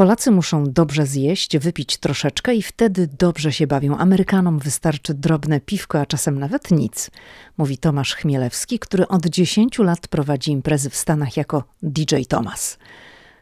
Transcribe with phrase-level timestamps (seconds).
[0.00, 3.96] Polacy muszą dobrze zjeść, wypić troszeczkę i wtedy dobrze się bawią.
[3.96, 7.10] Amerykanom wystarczy drobne piwko, a czasem nawet nic,
[7.58, 12.78] mówi Tomasz Chmielewski, który od 10 lat prowadzi imprezy w Stanach jako DJ Thomas.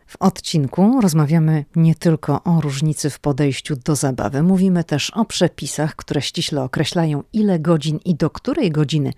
[0.07, 5.97] W odcinku rozmawiamy nie tylko o różnicy w podejściu do zabawy, mówimy też o przepisach,
[5.97, 9.13] które ściśle określają, ile godzin i do której godziny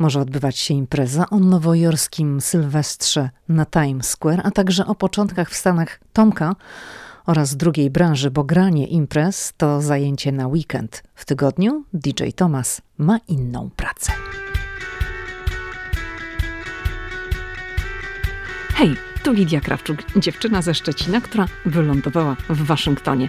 [0.00, 5.56] może odbywać się impreza, o nowojorskim Sylwestrze na Times Square, a także o początkach w
[5.56, 6.56] Stanach Tomka
[7.26, 11.02] oraz drugiej branży, bo granie imprez to zajęcie na weekend.
[11.14, 14.12] W tygodniu DJ Thomas ma inną pracę.
[18.74, 19.10] Hej!
[19.22, 23.28] Tu Lidia Krawczuk, dziewczyna ze Szczecina, która wylądowała w Waszyngtonie.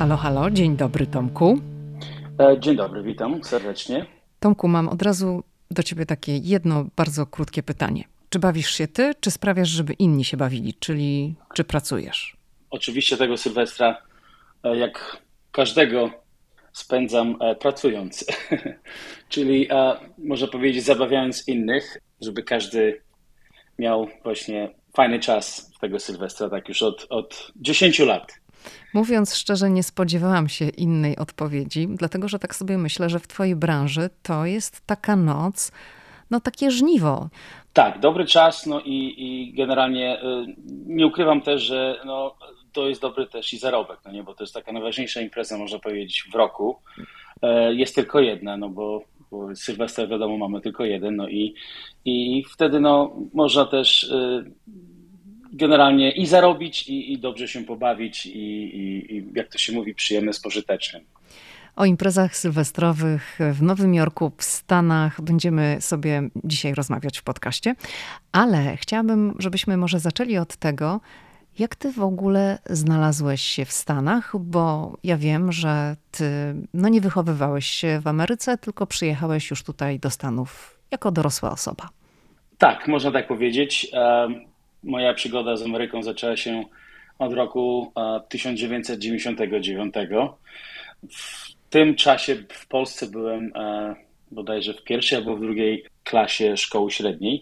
[0.00, 1.60] Halo, halo, dzień dobry Tomku.
[2.38, 4.06] E, dzień dobry, witam serdecznie.
[4.40, 8.04] Tomku, mam od razu do ciebie takie jedno bardzo krótkie pytanie.
[8.30, 12.36] Czy bawisz się ty, czy sprawiasz, żeby inni się bawili, czyli czy pracujesz?
[12.70, 14.02] Oczywiście tego Sylwestra,
[14.64, 15.16] e, jak
[15.52, 16.10] każdego,
[16.72, 18.24] spędzam e, pracując.
[19.28, 19.68] czyli
[20.18, 23.00] można powiedzieć, zabawiając innych, żeby każdy
[23.78, 28.39] miał właśnie fajny czas tego Sylwestra, tak już od, od 10 lat.
[28.94, 33.56] Mówiąc szczerze, nie spodziewałam się innej odpowiedzi, dlatego że tak sobie myślę, że w Twojej
[33.56, 35.72] branży to jest taka noc,
[36.30, 37.28] no takie żniwo.
[37.72, 40.24] Tak, dobry czas, no i, i generalnie y,
[40.86, 42.34] nie ukrywam też, że no,
[42.72, 45.78] to jest dobry też i zarobek, no nie, bo to jest taka najważniejsza impreza, można
[45.78, 46.76] powiedzieć, w roku.
[47.42, 51.54] E, jest tylko jedna, no bo, bo Sylwester wiadomo mamy tylko jeden, no i,
[52.04, 54.50] i wtedy no, można też y,
[55.52, 59.94] generalnie i zarobić, i, i dobrze się pobawić, i, i, i, jak to się mówi,
[59.94, 61.02] przyjemne z pożytecznym.
[61.76, 67.74] O imprezach sylwestrowych w Nowym Jorku, w Stanach będziemy sobie dzisiaj rozmawiać w podcaście,
[68.32, 71.00] ale chciałabym, żebyśmy może zaczęli od tego,
[71.58, 76.24] jak ty w ogóle znalazłeś się w Stanach, bo ja wiem, że ty
[76.74, 81.88] no nie wychowywałeś się w Ameryce, tylko przyjechałeś już tutaj do Stanów jako dorosła osoba.
[82.58, 83.90] Tak, można tak powiedzieć
[84.82, 86.64] moja przygoda z Ameryką zaczęła się
[87.18, 87.92] od roku
[88.28, 89.94] 1999.
[91.10, 93.52] W tym czasie w Polsce byłem
[94.30, 97.40] bodajże w pierwszej albo w drugiej klasie szkoły średniej.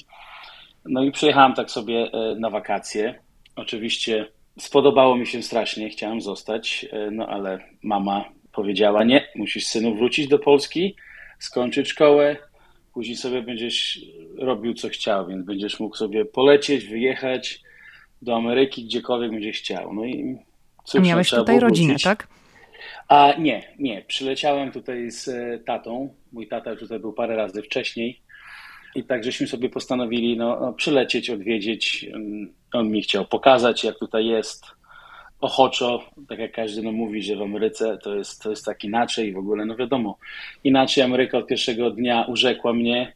[0.84, 3.18] No i przyjechałem tak sobie e, na wakacje.
[3.56, 4.26] Oczywiście
[4.58, 10.28] spodobało mi się strasznie, chciałem zostać, e, no ale mama powiedziała: Nie, musisz synu wrócić
[10.28, 10.96] do Polski,
[11.38, 12.36] skończyć szkołę,
[12.98, 14.00] później sobie będziesz
[14.38, 17.60] robił co chciał, więc będziesz mógł sobie polecieć, wyjechać
[18.22, 19.94] do Ameryki, gdziekolwiek będziesz chciał.
[19.94, 20.38] No i
[20.84, 22.04] cóż, A miałeś no, tutaj rodzinę, wrócić.
[22.04, 22.28] tak?
[23.08, 24.02] A nie, nie.
[24.02, 26.14] Przyleciałem tutaj z e, tatą.
[26.32, 28.20] Mój tata już tutaj był parę razy wcześniej.
[28.94, 32.06] I tak żeśmy sobie postanowili no, no przylecieć, odwiedzić.
[32.72, 34.64] On mi chciał pokazać, jak tutaj jest
[35.40, 39.28] ochoczo, tak jak każdy no, mówi, że w Ameryce to jest, to jest tak inaczej
[39.28, 40.18] i w ogóle, no wiadomo,
[40.64, 43.12] inaczej Ameryka od pierwszego dnia urzekła mnie,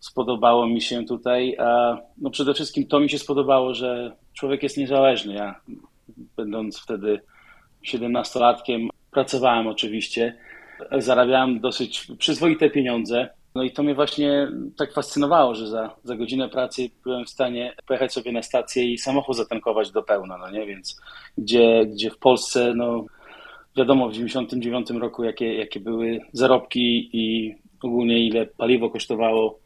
[0.00, 1.56] spodobało mi się tutaj.
[1.58, 5.34] A, no przede wszystkim to mi się spodobało, że człowiek jest niezależny.
[5.34, 5.60] Ja,
[6.36, 7.20] będąc wtedy
[7.86, 10.36] 17-latkiem, pracowałem oczywiście,
[10.98, 13.28] zarabiałem dosyć przyzwoite pieniądze.
[13.54, 17.74] No i to mnie właśnie tak fascynowało, że za, za godzinę pracy byłem w stanie
[17.86, 20.66] pojechać sobie na stację i samochód zatankować do pełna, no nie?
[20.66, 21.00] Więc
[21.38, 23.04] gdzie, gdzie w Polsce, no
[23.76, 29.58] wiadomo, w 99 roku jakie, jakie były zarobki i ogólnie ile paliwo kosztowało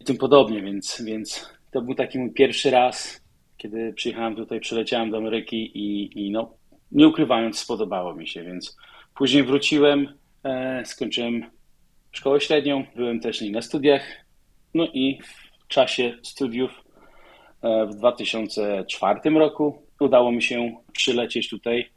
[0.00, 3.20] i tym podobnie, więc, więc to był taki mój pierwszy raz,
[3.56, 6.50] kiedy przyjechałem tutaj, przyleciałem do Ameryki i, i no,
[6.92, 8.76] nie ukrywając, spodobało mi się, więc
[9.14, 10.08] później wróciłem,
[10.44, 11.55] e, skończyłem
[12.16, 14.02] szkołę średnią, byłem też na studiach,
[14.74, 16.70] no i w czasie studiów
[17.62, 21.88] e, w 2004 roku udało mi się przylecieć tutaj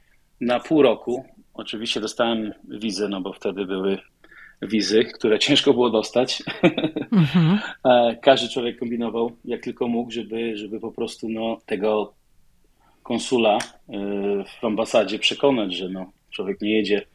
[0.41, 1.25] na pół roku.
[1.53, 3.97] Oczywiście dostałem wizę, no bo wtedy były
[4.61, 6.43] wizy, które ciężko było dostać.
[7.11, 7.59] Mhm.
[7.85, 12.13] E, każdy człowiek kombinował jak tylko mógł, żeby, żeby po prostu no, tego
[13.03, 13.59] konsula e,
[14.61, 17.05] w ambasadzie przekonać, że no, człowiek nie jedzie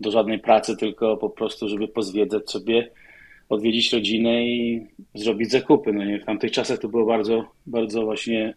[0.00, 2.90] do żadnej pracy, tylko po prostu, żeby pozwiedzać sobie
[3.48, 5.92] odwiedzić rodzinę i zrobić zakupy.
[5.92, 8.54] No nie, w tamtych czasach to było bardzo, bardzo właśnie,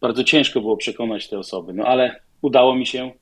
[0.00, 1.72] bardzo ciężko było przekonać te osoby.
[1.72, 3.12] No ale udało mi się,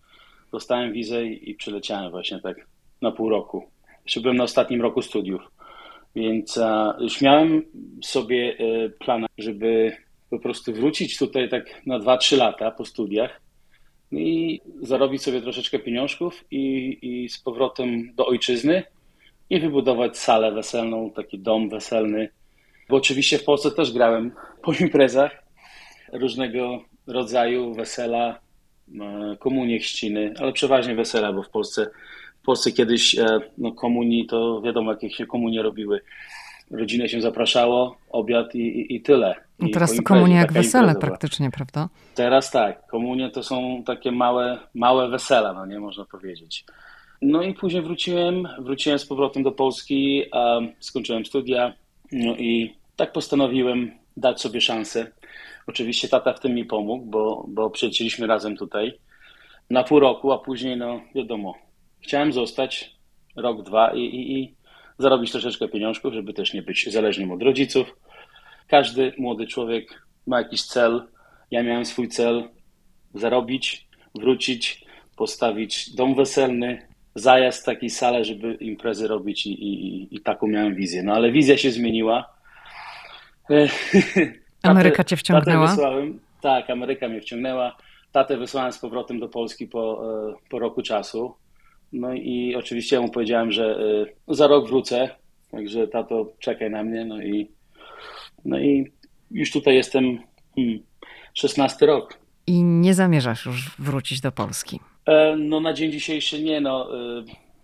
[0.53, 2.57] dostałem wizę i, przyleciałem właśnie tak
[3.03, 3.65] na pół roku.
[4.05, 5.43] Jeszcze byłem na ostatnim roku studiów,
[6.15, 7.63] więc a, już miałem
[8.03, 9.97] sobie e, plan, żeby
[10.31, 13.41] po prostu wrócić tutaj tak na 2-3 lata po studiach
[14.21, 18.83] i zarobić sobie troszeczkę pieniążków i, i z powrotem do ojczyzny
[19.51, 22.29] i wybudować salę weselną, taki dom weselny.
[22.89, 24.33] Bo oczywiście w Polsce też grałem
[24.63, 25.43] po imprezach
[26.13, 28.41] różnego rodzaju wesela,
[29.01, 31.91] e, komunie, chrzciny, ale przeważnie wesela, bo w Polsce,
[32.43, 36.01] w Polsce kiedyś e, no, komunii to wiadomo, jakie się komunie robiły.
[36.73, 39.35] Rodzinę się zapraszało, obiad i, i, i tyle.
[39.59, 41.89] I teraz to komunia jak wesele praktycznie, prawda?
[42.15, 46.65] Teraz tak, komunie to są takie małe, małe wesela, no nie można powiedzieć.
[47.23, 50.23] No i później wróciłem, wróciłem z powrotem do Polski,
[50.79, 51.73] skończyłem studia,
[52.13, 55.07] no i tak postanowiłem dać sobie szansę.
[55.67, 58.99] Oczywiście tata w tym mi pomógł, bo, bo przyjechaliśmy razem tutaj
[59.71, 61.55] na pół roku, a później, no wiadomo,
[62.01, 62.97] chciałem zostać
[63.37, 64.55] rok, dwa i, i, i
[65.03, 67.97] zarobić troszeczkę pieniążków, żeby też nie być zależnym od rodziców.
[68.69, 71.03] Każdy młody człowiek ma jakiś cel.
[71.51, 72.49] Ja miałem swój cel
[73.15, 74.85] zarobić, wrócić,
[75.17, 81.03] postawić dom weselny, zajazd takiej sale, żeby imprezy robić i, i, i taką miałem wizję.
[81.03, 82.35] No ale wizja się zmieniła.
[84.63, 85.67] Ameryka cię wciągnęła?
[85.67, 87.77] Wysłałem, tak, Ameryka mnie wciągnęła.
[88.13, 91.35] Tatę wysłałem z powrotem do Polski po, e, po roku czasu.
[91.93, 93.79] No i oczywiście ja mu powiedziałem, że
[94.29, 95.09] e, za rok wrócę,
[95.51, 97.05] także tato czekaj na mnie.
[97.05, 97.51] No i,
[98.45, 98.93] no i
[99.31, 100.19] już tutaj jestem
[100.57, 100.79] hmm,
[101.35, 102.19] 16 rok.
[102.47, 104.81] I nie zamierzasz już wrócić do Polski?
[105.07, 106.89] E, no na dzień dzisiejszy nie, no,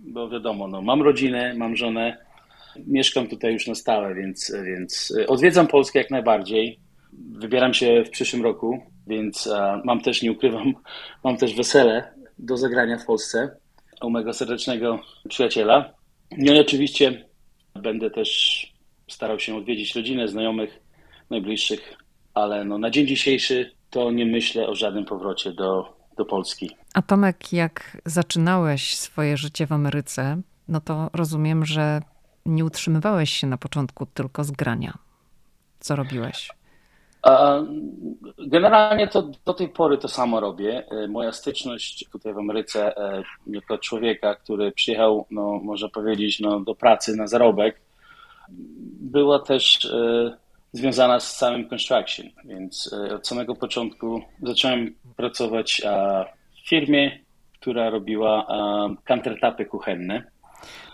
[0.01, 2.17] bo wiadomo, no, mam rodzinę, mam żonę,
[2.87, 6.79] mieszkam tutaj już na stałe, więc, więc odwiedzam Polskę jak najbardziej.
[7.13, 9.49] Wybieram się w przyszłym roku, więc
[9.85, 10.75] mam też, nie ukrywam,
[11.25, 13.57] mam też wesele do zagrania w Polsce
[14.03, 15.93] u mego serdecznego przyjaciela.
[16.39, 17.25] No i oczywiście
[17.75, 18.29] będę też
[19.09, 20.81] starał się odwiedzić rodzinę, znajomych,
[21.31, 21.97] najbliższych,
[22.35, 26.71] ale no, na dzień dzisiejszy to nie myślę o żadnym powrocie do, do Polski.
[26.95, 32.01] A Tomek, jak zaczynałeś swoje życie w Ameryce, no to rozumiem, że
[32.47, 34.99] nie utrzymywałeś się na początku tylko z grania.
[35.81, 36.51] Co robiłeś?
[38.39, 40.87] Generalnie to do tej pory to samo robię.
[40.91, 46.61] E, moja styczność tutaj w Ameryce e, jako człowieka, który przyjechał, no, można powiedzieć, no,
[46.61, 47.81] do pracy na zarobek,
[49.01, 50.37] była też e,
[50.73, 55.83] związana z całym construction, więc od samego początku zacząłem pracować
[56.65, 57.19] w firmie,
[57.61, 58.47] która robiła
[59.05, 60.23] countertapy kuchenne.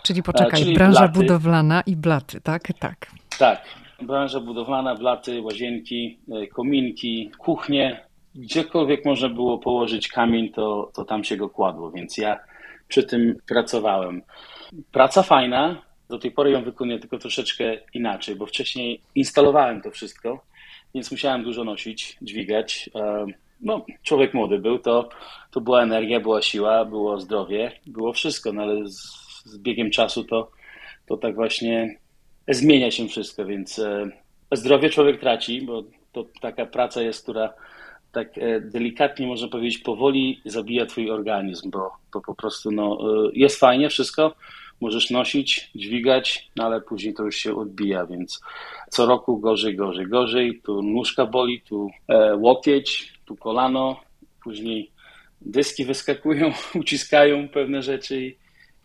[0.03, 1.13] Czyli poczekaj, Czyli branża blaty.
[1.13, 2.63] budowlana i blaty, tak?
[2.79, 3.07] Tak.
[3.39, 8.05] Tak branża budowlana, blaty, łazienki, e, kominki, kuchnie.
[8.35, 12.39] Gdziekolwiek można było położyć kamień, to, to tam się go kładło, więc ja
[12.87, 14.21] przy tym pracowałem.
[14.91, 20.45] Praca fajna, do tej pory ją wykonuję tylko troszeczkę inaczej, bo wcześniej instalowałem to wszystko,
[20.93, 22.89] więc musiałem dużo nosić, dźwigać.
[22.95, 23.25] E,
[23.61, 25.09] no, człowiek młody był, to,
[25.51, 30.23] to była energia, była siła, było zdrowie, było wszystko, no ale z, z biegiem czasu
[30.23, 30.51] to,
[31.05, 31.97] to tak właśnie
[32.47, 34.09] zmienia się wszystko, więc e,
[34.51, 37.53] zdrowie człowiek traci, bo to taka praca jest, która
[38.11, 43.29] tak e, delikatnie można powiedzieć powoli zabija twój organizm, bo, bo po prostu no, e,
[43.33, 44.35] jest fajnie wszystko,
[44.81, 48.41] możesz nosić, dźwigać, no ale później to już się odbija, więc
[48.89, 51.89] co roku gorzej, gorzej, gorzej, tu nóżka boli, tu
[52.37, 53.99] łokieć, tu kolano,
[54.43, 54.91] później
[55.41, 58.35] dyski wyskakują, uciskają pewne rzeczy i,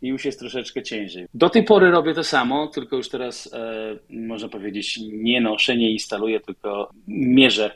[0.02, 1.26] i już jest troszeczkę ciężej.
[1.34, 5.90] Do tej pory robię to samo, tylko już teraz e, można powiedzieć nie noszę, nie
[5.90, 7.70] instaluję, tylko mierzę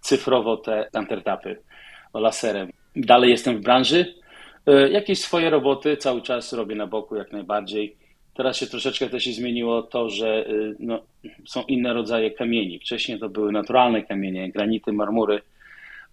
[0.00, 1.56] cyfrowo te countertapy
[2.14, 2.70] laserem.
[2.96, 4.14] Dalej jestem w branży.
[4.66, 7.96] E, jakieś swoje roboty cały czas robię na boku jak najbardziej.
[8.34, 11.02] Teraz się troszeczkę też się zmieniło to, że e, no,
[11.46, 12.78] są inne rodzaje kamieni.
[12.78, 15.42] Wcześniej to były naturalne kamienie, granity, marmury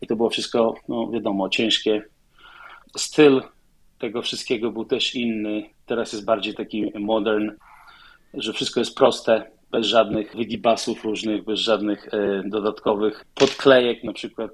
[0.01, 2.01] i to było wszystko, no wiadomo, ciężkie.
[2.97, 3.41] Styl
[3.99, 5.69] tego wszystkiego był też inny.
[5.85, 7.51] Teraz jest bardziej taki modern,
[8.33, 14.03] że wszystko jest proste, bez żadnych wygibasów różnych, bez żadnych e, dodatkowych podklejek.
[14.03, 14.51] Na przykład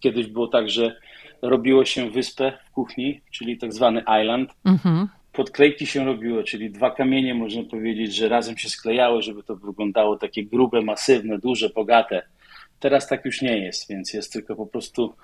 [0.00, 0.96] kiedyś było tak, że
[1.42, 4.50] robiło się wyspę w kuchni, czyli tak zwany island.
[4.64, 5.08] Mhm.
[5.32, 10.16] Podklejki się robiło, czyli dwa kamienie, można powiedzieć, że razem się sklejały, żeby to wyglądało
[10.16, 12.22] takie grube, masywne, duże, bogate.
[12.80, 15.14] Teraz tak już nie jest, więc jest tylko po prostu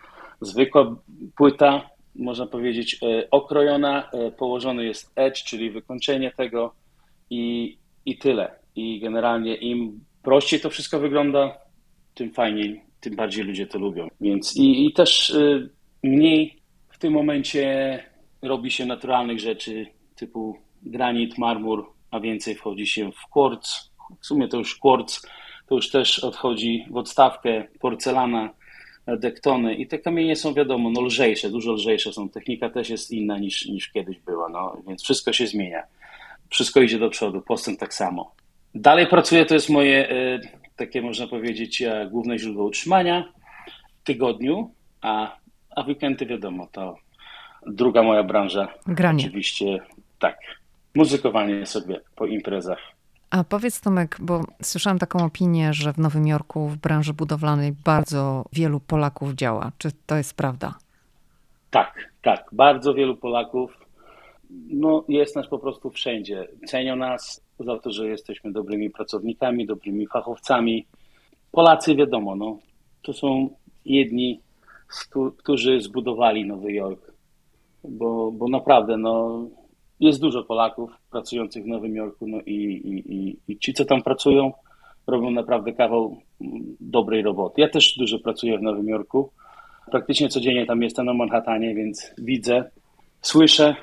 [0.41, 0.97] zwykła
[1.37, 6.75] płyta można powiedzieć, e, okrojona, e, położony jest edge, czyli wykończenie tego
[7.31, 7.77] i,
[8.07, 8.61] i tyle.
[8.77, 11.59] i generalnie im prościej to wszystko wygląda,
[12.15, 14.09] tym fajniej, tym bardziej ludzie to lubią.
[14.21, 15.71] Więc i, i też y,
[16.03, 16.57] mniej
[16.89, 18.05] w tym momencie
[18.43, 19.87] robi się naturalnych rzeczy
[20.17, 23.91] typu granit, marmur, a więcej wchodzi się w quartz.
[24.21, 25.23] W sumie to już quartz
[25.71, 28.51] to już też odchodzi w odstawkę, porcelana,
[29.17, 32.29] dektony i te kamienie są wiadomo, no lżejsze, dużo lżejsze są.
[32.29, 35.83] Technika też jest inna niż, niż kiedyś była, no, więc wszystko się zmienia.
[36.49, 38.35] Wszystko idzie do przodu, postęp tak samo.
[38.75, 40.41] Dalej pracuję, to jest moje y,
[40.77, 43.33] takie można powiedzieć e, główne źródło utrzymania
[44.03, 45.37] w tygodniu, a,
[45.77, 46.97] a weekendy wiadomo, to
[47.67, 48.75] druga moja branża.
[48.87, 49.25] Granie.
[49.25, 49.79] Oczywiście
[50.19, 50.39] tak,
[50.95, 52.79] muzykowanie sobie po imprezach.
[53.31, 58.45] A powiedz Tomek, bo słyszałam taką opinię, że w Nowym Jorku w branży budowlanej bardzo
[58.53, 59.73] wielu Polaków działa.
[59.79, 60.75] Czy to jest prawda?
[61.71, 62.49] Tak, tak.
[62.53, 63.87] Bardzo wielu Polaków
[64.71, 66.49] no, jest nas po prostu wszędzie.
[66.67, 70.87] Cenią nas za to, że jesteśmy dobrymi pracownikami, dobrymi fachowcami.
[71.53, 72.59] Polacy, wiadomo, no,
[73.03, 73.51] to są
[73.85, 74.41] jedni,
[75.37, 77.13] którzy zbudowali Nowy Jork.
[77.85, 79.45] Bo, bo naprawdę, no,
[80.01, 84.03] jest dużo Polaków pracujących w Nowym Jorku no i, i, i, i ci, co tam
[84.03, 84.53] pracują,
[85.07, 86.17] robią naprawdę kawał
[86.81, 87.61] dobrej roboty.
[87.61, 89.31] Ja też dużo pracuję w Nowym Jorku.
[89.91, 92.71] Praktycznie codziennie tam jestem na Manhattanie, więc widzę,
[93.23, 93.77] słyszę.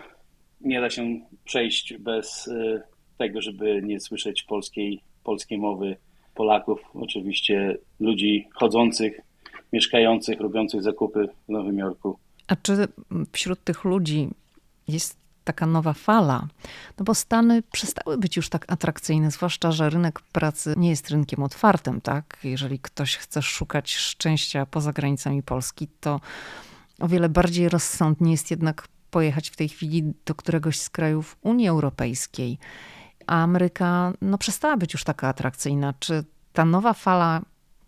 [0.61, 2.81] Nie da się przejść bez y,
[3.17, 5.97] tego, żeby nie słyszeć polskiej, polskiej mowy
[6.35, 9.21] Polaków, oczywiście ludzi chodzących,
[9.73, 12.19] mieszkających, robiących zakupy w Nowym Jorku.
[12.47, 12.87] A czy
[13.31, 14.29] wśród tych ludzi
[14.87, 16.47] jest taka nowa fala,
[16.99, 21.43] no bo Stany przestały być już tak atrakcyjne, zwłaszcza, że rynek pracy nie jest rynkiem
[21.43, 22.37] otwartym, tak?
[22.43, 26.19] Jeżeli ktoś chce szukać szczęścia poza granicami Polski, to
[26.99, 31.67] o wiele bardziej rozsądnie jest jednak pojechać w tej chwili do któregoś z krajów Unii
[31.67, 32.57] Europejskiej.
[33.27, 35.93] A Ameryka no, przestała być już taka atrakcyjna.
[35.99, 36.23] Czy
[36.53, 37.41] ta nowa fala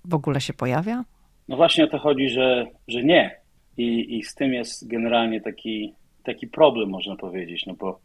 [0.05, 1.03] w ogóle się pojawia?
[1.47, 3.35] No właśnie o to chodzi, że, że nie.
[3.77, 5.93] I, I z tym jest generalnie taki
[6.33, 7.99] taki problem, można powiedzieć, no bo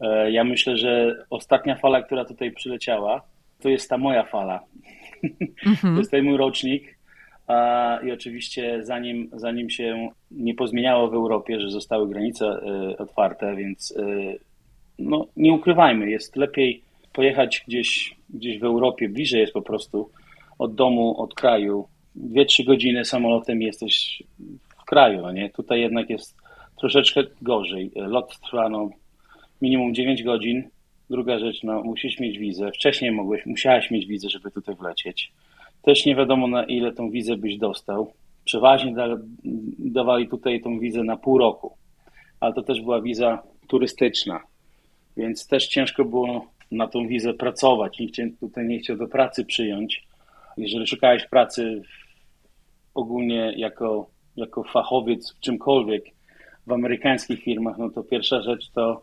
[0.00, 3.22] e, ja myślę, że ostatnia fala, która tutaj przyleciała,
[3.60, 4.60] to jest ta moja fala.
[5.64, 5.94] Mhm.
[5.94, 6.98] to jest ten mój rocznik.
[8.06, 13.94] I oczywiście zanim, zanim się nie pozmieniało w Europie, że zostały granice e, otwarte, więc
[13.96, 14.04] e,
[14.98, 20.10] no, nie ukrywajmy, jest lepiej pojechać gdzieś, gdzieś w Europie, bliżej jest po prostu
[20.58, 21.88] od domu, od kraju.
[22.14, 24.22] Dwie, trzy godziny samolotem jesteś
[24.82, 25.50] w kraju, no nie?
[25.50, 26.41] Tutaj jednak jest
[26.82, 27.90] troszeczkę gorzej.
[27.94, 28.90] Lot trwa no,
[29.60, 30.68] minimum 9 godzin.
[31.10, 32.70] Druga rzecz, no, musisz mieć wizę.
[32.70, 35.32] Wcześniej mogłeś, musiałeś mieć wizę, żeby tutaj wlecieć.
[35.82, 38.12] Też nie wiadomo, na ile tą wizę byś dostał.
[38.44, 39.06] Przeważnie da,
[39.78, 41.76] dawali tutaj tą wizę na pół roku,
[42.40, 44.40] ale to też była wiza turystyczna,
[45.16, 47.98] więc też ciężko było na tą wizę pracować.
[47.98, 50.04] Nikt cię tutaj nie chciał do pracy przyjąć.
[50.56, 51.82] Jeżeli szukałeś pracy
[52.94, 56.04] ogólnie jako, jako fachowiec w czymkolwiek,
[56.66, 59.02] w amerykańskich firmach, no to pierwsza rzecz to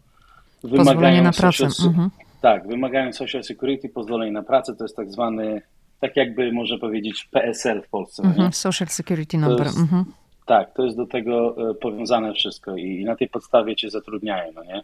[0.63, 1.66] wymagają na pracę.
[1.66, 2.10] mhm.
[2.42, 5.62] Tak, wymagają social security, pozwolenie na pracę, to jest tak zwany,
[6.00, 8.24] tak jakby można powiedzieć PSL w Polsce.
[8.24, 9.66] Mhm, social security number.
[9.66, 10.06] Jest, mhm.
[10.46, 14.51] Tak, to jest do tego e, powiązane wszystko i, i, na tej podstawie cię zatrudniają,
[14.56, 14.82] no nie?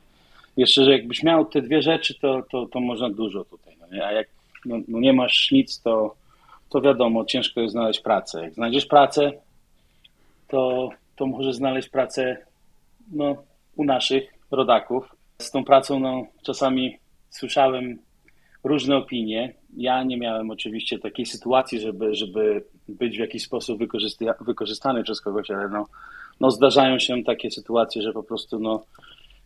[0.57, 4.05] Jeszcze, że jakbyś miał te dwie rzeczy, to, to, to można dużo tutaj, no nie?
[4.05, 4.27] A jak
[4.65, 6.15] no, no nie masz nic, to,
[6.69, 8.41] to wiadomo, ciężko jest znaleźć pracę.
[8.41, 9.31] Jak znajdziesz pracę,
[10.47, 12.37] to, to możesz znaleźć pracę
[13.11, 13.43] no,
[13.75, 15.15] u naszych rodaków.
[15.41, 16.97] Z tą pracą no, czasami
[17.29, 17.99] słyszałem
[18.63, 19.53] różne opinie.
[19.77, 23.79] Ja nie miałem oczywiście takiej sytuacji, żeby, żeby być w jakiś sposób
[24.41, 25.85] wykorzystany przez kogoś, ale no,
[26.39, 28.83] no zdarzają się takie sytuacje, że po prostu no,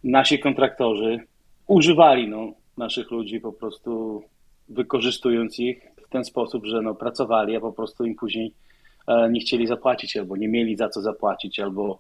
[0.04, 1.20] nasi kontraktorzy
[1.68, 4.24] używali no, naszych ludzi po prostu
[4.70, 8.54] wykorzystując ich w ten sposób, że no, pracowali, a po prostu im później
[9.08, 11.98] e, nie chcieli zapłacić albo nie mieli za co zapłacić, albo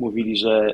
[0.00, 0.70] mówili, że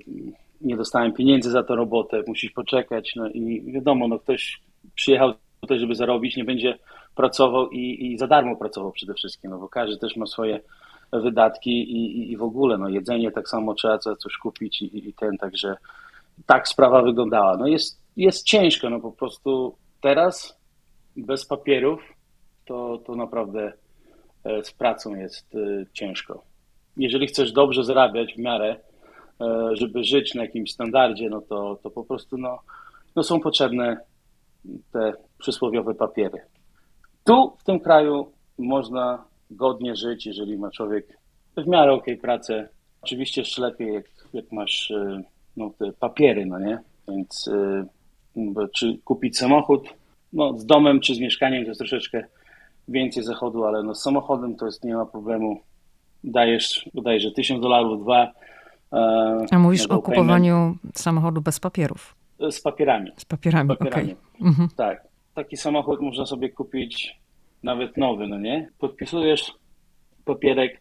[0.61, 3.13] nie dostałem pieniędzy za tę robotę, musisz poczekać.
[3.17, 4.61] No i wiadomo, no ktoś
[4.95, 6.79] przyjechał tutaj, żeby zarobić, nie będzie
[7.15, 10.61] pracował i, i za darmo pracował przede wszystkim, no bo każdy też ma swoje
[11.13, 15.09] wydatki i, i, i w ogóle, no jedzenie tak samo trzeba co, coś kupić i,
[15.09, 15.77] i ten, także
[16.47, 17.57] tak sprawa wyglądała.
[17.57, 20.59] No jest, jest ciężko, no po prostu teraz
[21.17, 22.01] bez papierów
[22.65, 23.73] to, to naprawdę
[24.45, 26.43] e, z pracą jest e, ciężko.
[26.97, 28.77] Jeżeli chcesz dobrze zarabiać w miarę,
[29.73, 32.59] żeby żyć na jakimś standardzie, no to, to po prostu no,
[33.17, 33.97] no są potrzebne
[34.93, 36.41] te przysłowiowe papiery.
[37.25, 41.19] Tu w tym kraju można godnie żyć, jeżeli ma człowiek
[41.57, 42.69] w miarę ok pracę.
[43.03, 45.23] Oczywiście jeszcze lepiej, jak, jak masz e,
[45.57, 46.79] no, te papiery, no nie?
[47.09, 47.87] Więc e,
[48.73, 49.89] czy kupić samochód
[50.33, 52.25] No, z domem czy z mieszkaniem to jest troszeczkę
[52.89, 55.61] więcej zachodu, ale no, z samochodem to jest nie ma problemu.
[56.25, 58.33] Dajesz bodajże 1000 dolarów, dwa.
[58.97, 62.17] E, A mówisz o kupowaniu samochodu bez papierów?
[62.51, 63.11] Z papierami.
[63.17, 64.13] Z papierami, z papierami.
[64.13, 64.49] Okay.
[64.49, 64.69] Mhm.
[64.77, 65.03] Tak.
[65.35, 67.17] Taki samochód można sobie kupić
[67.63, 68.69] nawet nowy, no nie?
[68.79, 69.53] Podpisujesz
[70.25, 70.81] papierek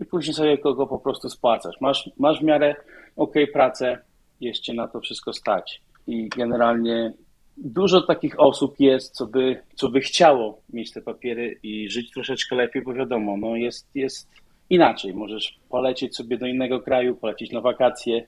[0.00, 1.80] i później sobie go po prostu spłacasz.
[1.80, 2.76] Masz, masz w miarę
[3.16, 3.98] ok pracę,
[4.40, 5.82] jeszcze na to wszystko stać.
[6.06, 7.12] I generalnie
[7.56, 12.56] dużo takich osób jest, co by, co by chciało mieć te papiery i żyć troszeczkę
[12.56, 14.30] lepiej, bo wiadomo, no jest, jest
[14.70, 15.14] inaczej.
[15.14, 18.26] Możesz polecieć sobie do innego kraju, polecieć na wakacje.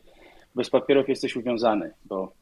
[0.55, 2.33] Bez papierów jesteś uwiązany, bo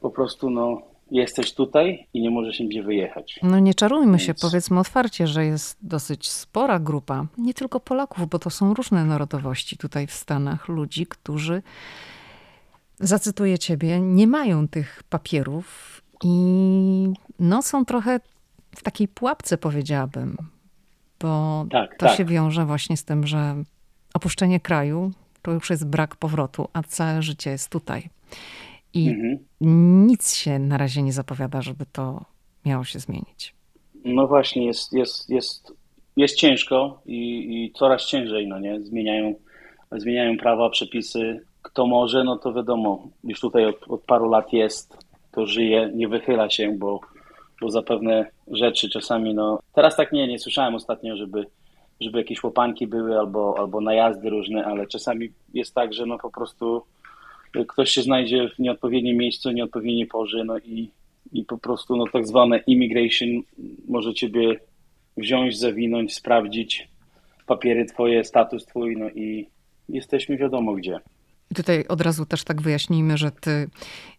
[0.00, 3.40] po prostu no, jesteś tutaj i nie możesz nigdzie wyjechać.
[3.42, 4.22] No nie czarujmy Więc...
[4.22, 9.04] się, powiedzmy otwarcie, że jest dosyć spora grupa, nie tylko Polaków, bo to są różne
[9.04, 11.62] narodowości tutaj w Stanach, ludzi, którzy,
[13.00, 18.20] zacytuję ciebie, nie mają tych papierów i no są trochę
[18.76, 20.36] w takiej pułapce, powiedziałabym,
[21.20, 22.16] bo tak, to tak.
[22.16, 23.54] się wiąże właśnie z tym, że
[24.14, 28.08] opuszczenie kraju to już jest brak powrotu, a całe życie jest tutaj.
[28.94, 29.38] I mhm.
[30.06, 32.24] nic się na razie nie zapowiada, żeby to
[32.66, 33.54] miało się zmienić.
[34.04, 35.72] No właśnie, jest, jest, jest,
[36.16, 38.80] jest ciężko i, i coraz ciężej, no nie?
[38.80, 39.34] Zmieniają,
[39.92, 41.40] zmieniają prawa, przepisy.
[41.62, 44.96] Kto może, no to wiadomo, już tutaj od, od paru lat jest,
[45.32, 47.00] to żyje, nie wychyla się, bo,
[47.60, 51.46] bo za pewne rzeczy czasami, no teraz tak nie, nie słyszałem ostatnio, żeby,
[52.00, 56.30] żeby jakieś łopanki były albo, albo najazdy różne, ale czasami jest tak, że no po
[56.30, 56.82] prostu
[57.68, 60.90] ktoś się znajdzie w nieodpowiednim miejscu, nieodpowiedniej porze, no i,
[61.32, 63.28] i po prostu no, tak zwane immigration
[63.88, 64.60] może ciebie
[65.16, 66.88] wziąć, zawinąć, sprawdzić
[67.46, 69.48] papiery twoje, status twój, no i
[69.88, 70.98] jesteśmy wiadomo gdzie.
[71.50, 73.68] I tutaj od razu też tak wyjaśnijmy, że ty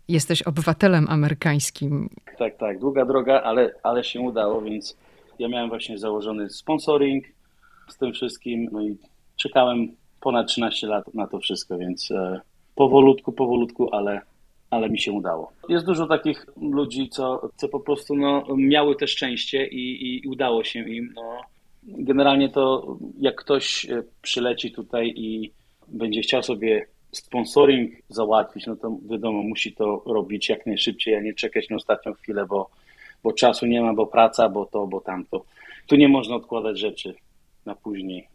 [0.10, 2.10] jesteś obywatelem amerykańskim.
[2.38, 4.98] Tak, tak, długa droga, ale, ale się udało, więc
[5.40, 7.26] ja miałem właśnie założony sponsoring
[7.90, 8.98] z tym wszystkim, no i
[9.36, 9.88] czekałem
[10.22, 12.42] ponad 13 lat na to wszystko, więc e,
[12.76, 14.22] powolutku, powolutku, ale,
[14.70, 15.52] ale mi się udało.
[15.70, 20.64] Jest dużo takich ludzi, co, co po prostu no, miały te szczęście i, i udało
[20.64, 21.14] się im.
[21.16, 21.42] No.
[21.84, 25.52] Generalnie to jak ktoś e, przyleci tutaj i
[25.88, 31.34] będzie chciał sobie sponsoring załatwić, no to wiadomo, musi to robić jak najszybciej, a nie
[31.34, 32.70] czekać na ostatnią chwilę, bo,
[33.24, 35.46] bo czasu nie ma, bo praca, bo to, bo tamto.
[35.88, 37.16] Tu nie można odkładać rzeczy
[37.66, 38.28] na później.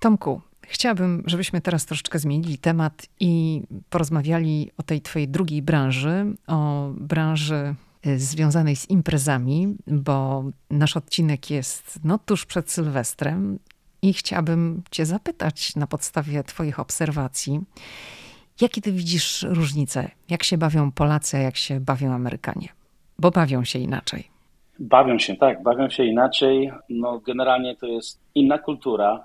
[0.00, 6.90] Tomku, Chciałabym, żebyśmy teraz troszeczkę zmienili temat i porozmawiali o tej twojej drugiej branży, o
[6.94, 7.74] branży
[8.06, 13.58] y, związanej z imprezami, bo nasz odcinek jest no, tuż przed Sylwestrem
[14.06, 17.60] i chciałabym cię zapytać na podstawie twoich obserwacji,
[18.60, 20.10] jakie ty widzisz różnice?
[20.30, 22.68] Jak się bawią Polacy, a jak się bawią Amerykanie?
[23.18, 24.24] Bo bawią się inaczej.
[24.78, 26.70] Bawią się, tak, bawią się inaczej.
[26.88, 29.24] No, generalnie to jest inna kultura,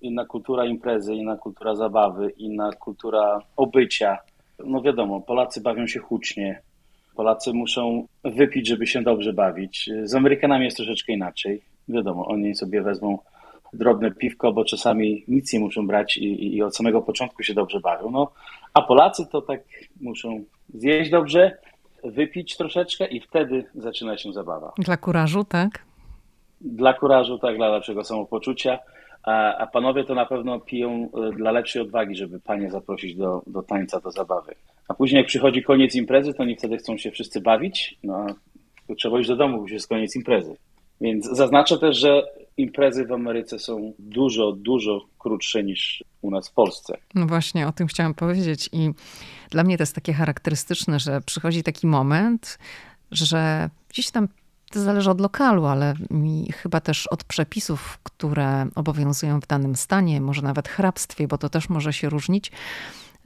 [0.00, 4.18] inna kultura imprezy, inna kultura zabawy, inna kultura obycia.
[4.66, 6.62] No wiadomo, Polacy bawią się hucznie.
[7.16, 9.90] Polacy muszą wypić, żeby się dobrze bawić.
[10.04, 11.62] Z Amerykanami jest troszeczkę inaczej.
[11.88, 13.18] Wiadomo, oni sobie wezmą
[13.72, 17.80] drobne piwko, bo czasami nic nie muszą brać i, i od samego początku się dobrze
[17.80, 18.10] bawią.
[18.10, 18.32] No,
[18.74, 19.60] a Polacy to tak
[20.00, 21.58] muszą zjeść dobrze,
[22.04, 24.72] wypić troszeczkę i wtedy zaczyna się zabawa.
[24.78, 25.84] Dla kurażu, tak?
[26.60, 28.78] Dla kurażu, tak, dla lepszego samopoczucia
[29.22, 33.42] a, a panowie to na pewno piją e, dla lepszej odwagi, żeby panie zaprosić do,
[33.46, 34.54] do tańca, do zabawy.
[34.88, 38.26] A później jak przychodzi koniec imprezy, to oni wtedy chcą się wszyscy bawić, no
[38.88, 40.56] to trzeba iść do domu, bo już jest koniec imprezy.
[41.00, 42.22] Więc zaznaczę też, że
[42.58, 46.98] imprezy w Ameryce są dużo, dużo krótsze niż u nas w Polsce.
[47.14, 48.90] No właśnie, o tym chciałam powiedzieć i
[49.50, 52.58] dla mnie to jest takie charakterystyczne, że przychodzi taki moment,
[53.10, 54.28] że gdzieś tam
[54.72, 60.20] to zależy od lokalu, ale mi chyba też od przepisów, które obowiązują w danym stanie,
[60.20, 62.52] może nawet hrabstwie, bo to też może się różnić,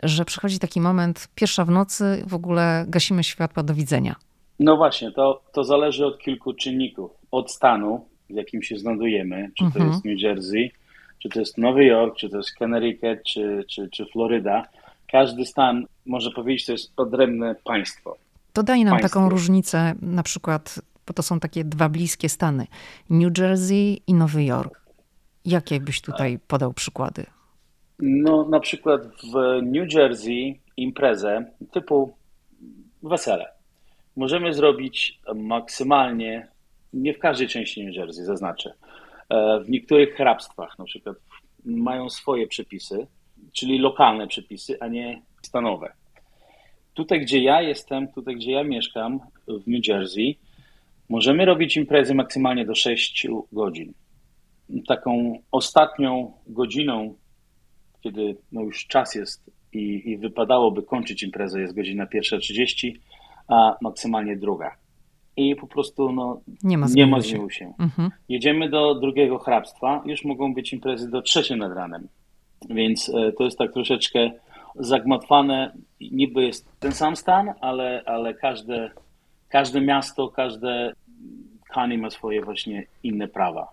[0.02, 4.16] że przychodzi taki moment, pierwsza w nocy, w ogóle gasimy światła, do widzenia.
[4.60, 7.10] No właśnie, to, to zależy od kilku czynników.
[7.30, 9.90] Od stanu, w jakim się znajdujemy, czy to mhm.
[9.90, 10.72] jest New Jersey,
[11.18, 14.68] czy to jest Nowy Jork, czy to jest Connecticut, czy, czy, czy Floryda.
[15.12, 18.16] Każdy stan, może powiedzieć, to jest odrębne państwo.
[18.52, 19.08] To daje nam państwo.
[19.08, 22.66] taką różnicę, na przykład bo to są takie dwa bliskie stany.
[23.10, 24.80] New Jersey i Nowy Jork.
[25.44, 27.26] Jakie byś tutaj podał przykłady?
[27.98, 32.14] No, na przykład w New Jersey imprezę typu
[33.02, 33.46] wesele
[34.16, 36.48] możemy zrobić maksymalnie,
[36.92, 38.74] nie w każdej części New Jersey, zaznaczę,
[39.28, 41.16] e, w niektórych hrabstwach na przykład
[41.64, 43.06] mają swoje przepisy,
[43.52, 45.92] czyli lokalne przepisy, a nie stanowe.
[46.94, 50.38] tutaj, gdzie ja jestem, tutaj, gdzie ja mieszkam, w New Jersey,
[51.08, 53.92] możemy robić imprezy maksymalnie do 6 godzin.
[54.88, 57.14] Taką ostatnią godziną,
[58.00, 62.92] kiedy no już czas jest i, i wypadałoby kończyć imprezę, jest godzina 1.30,
[63.48, 64.81] a maksymalnie druga.
[65.36, 67.72] I po prostu no, nie ma, nie ma zmiłuj się.
[67.78, 68.10] Mhm.
[68.28, 72.08] Jedziemy do drugiego hrabstwa, już mogą być imprezy do trzeciej nad ranem.
[72.70, 74.30] Więc e, to jest tak troszeczkę
[74.74, 75.72] zagmatwane.
[76.00, 78.90] Niby jest ten sam stan, ale, ale każde,
[79.48, 80.92] każde miasto, każde
[81.74, 83.68] county ma swoje właśnie inne prawa.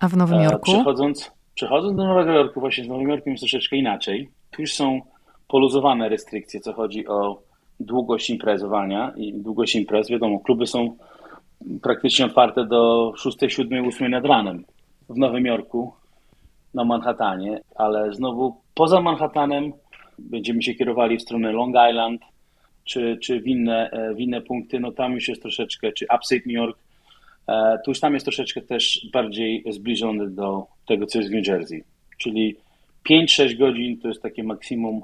[0.00, 0.72] A w Nowym e, Jorku?
[0.72, 4.30] Przechodząc, przechodząc do Nowego Jorku, właśnie z Nowym Jorkiem jest troszeczkę inaczej.
[4.50, 5.00] Tu już są
[5.48, 7.42] poluzowane restrykcje, co chodzi o
[7.80, 10.10] długość imprezowania i długość imprez.
[10.10, 10.96] Wiadomo, kluby są
[11.82, 14.64] praktycznie otwarte do 6, 7, 8 nad ranem
[15.08, 15.92] w Nowym Jorku,
[16.74, 19.72] na Manhattanie, ale znowu poza Manhattanem
[20.18, 22.20] będziemy się kierowali w stronę Long Island
[22.84, 26.54] czy, czy w, inne, w inne punkty, no tam już jest troszeczkę, czy Upstate New
[26.54, 26.78] York,
[27.48, 31.46] e, tu już tam jest troszeczkę też bardziej zbliżony do tego, co jest w New
[31.46, 31.84] Jersey.
[32.18, 32.56] Czyli
[33.10, 35.02] 5-6 godzin to jest takie maksimum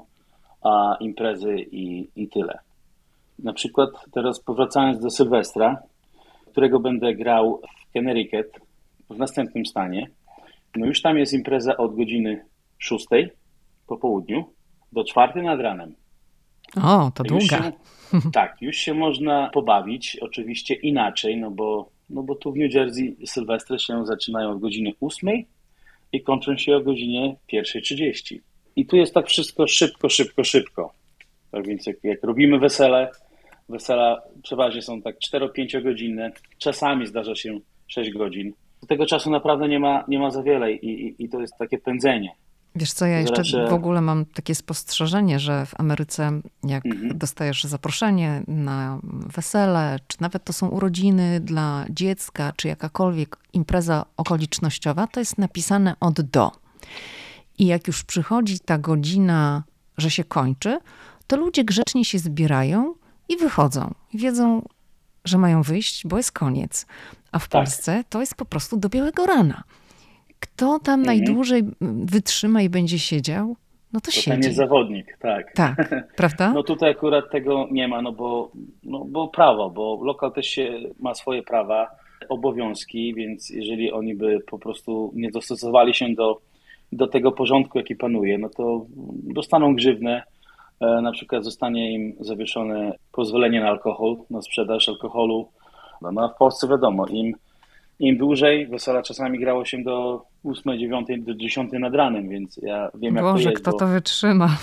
[0.63, 2.59] a, imprezy i, i tyle.
[3.39, 5.81] Na przykład teraz powracając do Sylwestra,
[6.51, 8.47] którego będę grał w Connecticut
[9.09, 10.09] w następnym stanie,
[10.75, 12.45] no już tam jest impreza od godziny
[12.77, 13.07] 6
[13.87, 14.45] po południu
[14.91, 15.95] do 4 nad ranem.
[16.83, 17.45] O, to długa.
[17.47, 17.71] Się,
[18.33, 23.17] tak, już się można pobawić, oczywiście inaczej, no bo, no bo tu w New Jersey
[23.25, 25.43] Sylwestry się zaczynają od godziny 8
[26.13, 28.39] i kończą się o godzinie 1.30.
[28.75, 30.93] I tu jest tak wszystko szybko, szybko, szybko.
[31.51, 33.11] Tak więc jak, jak robimy wesele,
[33.69, 38.53] wesela przeważnie są tak 4-5 godzinne, czasami zdarza się 6 godzin.
[38.87, 41.77] Tego czasu naprawdę nie ma, nie ma za wiele i, i, i to jest takie
[41.77, 42.29] pędzenie.
[42.75, 47.17] Wiesz co, ja jeszcze w ogóle mam takie spostrzeżenie, że w Ameryce jak mhm.
[47.17, 55.07] dostajesz zaproszenie na wesele, czy nawet to są urodziny dla dziecka, czy jakakolwiek impreza okolicznościowa,
[55.07, 56.51] to jest napisane od do.
[57.61, 59.63] I jak już przychodzi ta godzina,
[59.97, 60.77] że się kończy,
[61.27, 62.93] to ludzie grzecznie się zbierają
[63.29, 63.93] i wychodzą.
[64.13, 64.61] Wiedzą,
[65.25, 66.85] że mają wyjść, bo jest koniec.
[67.31, 67.51] A w tak.
[67.51, 69.63] Polsce to jest po prostu do białego rana.
[70.39, 71.05] Kto tam mhm.
[71.05, 71.63] najdłużej
[72.05, 73.55] wytrzyma i będzie siedział,
[73.93, 74.29] no to, to siedzi.
[74.29, 75.53] Ten jest zawodnik, tak.
[75.55, 76.53] Tak, prawda?
[76.53, 78.51] No tutaj akurat tego nie ma, no bo,
[78.83, 81.87] no bo prawo, bo lokal też się ma swoje prawa,
[82.29, 86.41] obowiązki, więc jeżeli oni by po prostu nie dostosowali się do,
[86.91, 88.85] do tego porządku, jaki panuje, no to
[89.23, 90.23] dostaną grzywnę,
[90.79, 95.47] e, na przykład zostanie im zawieszone pozwolenie na alkohol, na sprzedaż alkoholu.
[96.01, 97.33] No, no a w Polsce wiadomo, im
[98.01, 102.89] im dłużej, wesela czasami grało się do 8, 9, do 10 nad ranem, więc ja
[102.95, 103.61] wiem jak Boże, to jest.
[103.61, 103.77] kto bo...
[103.77, 104.57] to wytrzyma?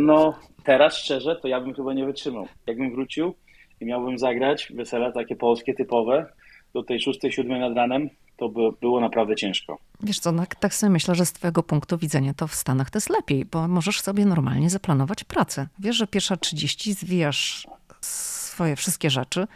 [0.00, 2.46] No, teraz szczerze, to ja bym chyba nie wytrzymał.
[2.66, 3.34] Jakbym wrócił
[3.80, 6.26] i miałbym zagrać wesela takie polskie, typowe,
[6.74, 9.78] do tej 6, 7 nad ranem, to by było naprawdę ciężko.
[10.00, 12.96] Wiesz co, tak, tak sobie myślę, że z twojego punktu widzenia to w Stanach to
[12.96, 15.68] jest lepiej, bo możesz sobie normalnie zaplanować pracę.
[15.78, 17.66] Wiesz, że pierwsza 30 zwijasz
[18.00, 19.46] swoje wszystkie rzeczy,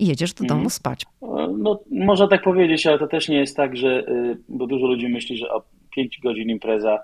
[0.00, 0.70] i jedziesz do domu mhm.
[0.70, 1.06] spać.
[1.58, 5.08] No, można tak powiedzieć, ale to też nie jest tak, że, y, bo dużo ludzi
[5.08, 5.62] myśli, że o
[5.94, 6.98] 5 godzin impreza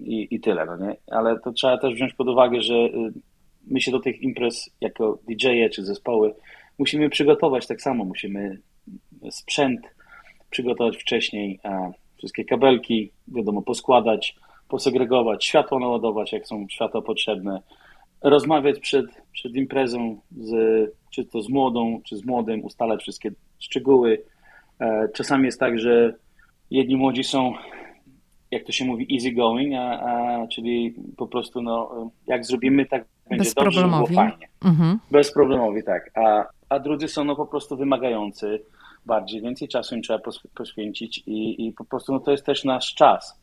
[0.00, 0.96] i, i tyle, no nie?
[1.10, 3.12] Ale to trzeba też wziąć pod uwagę, że y,
[3.66, 6.34] my się do tych imprez jako DJ-e czy zespoły
[6.78, 8.58] musimy przygotować tak samo, musimy
[9.30, 9.80] sprzęt
[10.50, 14.36] przygotować wcześniej, a wszystkie kabelki, wiadomo, poskładać,
[14.68, 17.62] posegregować, światło naładować, jak są światła potrzebne,
[18.22, 20.54] rozmawiać przed, przed imprezą, z,
[21.10, 24.22] czy to z młodą, czy z młodym, ustalać wszystkie szczegóły.
[24.80, 26.14] E, czasami jest tak, że
[26.70, 27.52] jedni młodzi są,
[28.50, 33.04] jak to się mówi, easy going, a, a czyli po prostu no, jak zrobimy, tak
[33.30, 34.48] będzie dobrze, było fajnie.
[34.64, 34.98] Mhm.
[35.10, 36.10] Bezproblemowi, tak.
[36.14, 38.62] A, a drudzy są no, po prostu wymagający
[39.06, 40.18] bardziej, więcej czasu im trzeba
[40.54, 43.40] poświęcić i, i po prostu no, to jest też nasz czas.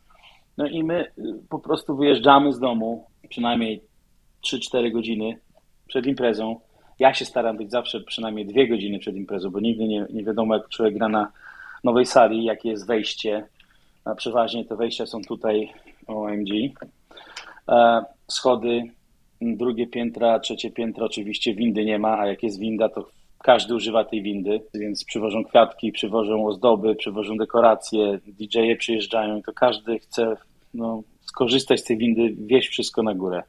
[0.57, 1.11] No i my y,
[1.49, 3.81] po prostu wyjeżdżamy z domu, przynajmniej
[4.45, 5.39] 3-4 godziny
[5.87, 6.59] przed imprezą.
[6.99, 10.55] Ja się staram być zawsze przynajmniej dwie godziny przed imprezą, bo nigdy nie, nie wiadomo,
[10.55, 11.31] jak człowiek gra na
[11.83, 13.47] nowej sali, jakie jest wejście.
[14.05, 15.69] A przeważnie te wejścia są tutaj
[16.07, 16.49] OMG.
[17.69, 18.83] E, schody,
[19.41, 23.09] drugie piętra, trzecie piętro, oczywiście windy nie ma, a jak jest winda, to
[23.43, 29.53] każdy używa tej windy, więc przywożą kwiatki, przywożą ozdoby, przywożą dekoracje, DJ-e przyjeżdżają i to
[29.53, 30.35] każdy chce
[30.73, 33.43] no, skorzystać z tej windy, wieść wszystko na górę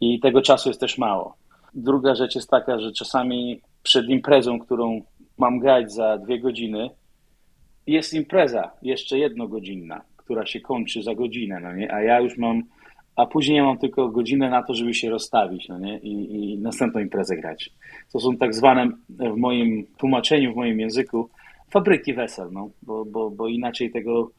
[0.00, 1.36] i tego czasu jest też mało.
[1.74, 5.02] Druga rzecz jest taka, że czasami przed imprezą, którą
[5.38, 6.90] mam grać za dwie godziny,
[7.86, 11.94] jest impreza jeszcze jednogodzinna, która się kończy za godzinę, no nie?
[11.94, 12.62] a ja już mam
[13.16, 15.98] a później mam tylko godzinę na to, żeby się rozstawić no nie?
[15.98, 17.70] I, i następną imprezę grać.
[18.12, 21.30] To są tak zwane w moim tłumaczeniu, w moim języku
[21.70, 24.30] fabryki wesel, no, bo, bo, bo inaczej tego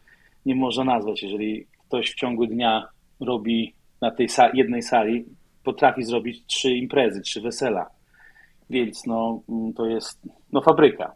[0.46, 1.24] nie można nazwać.
[1.24, 2.88] Jeżeli ktoś w ciągu dnia
[3.20, 5.26] robi na tej jednej sali,
[5.64, 7.90] potrafi zrobić trzy imprezy, trzy wesela.
[8.70, 11.14] Więc no, mm, to jest no, fabryka.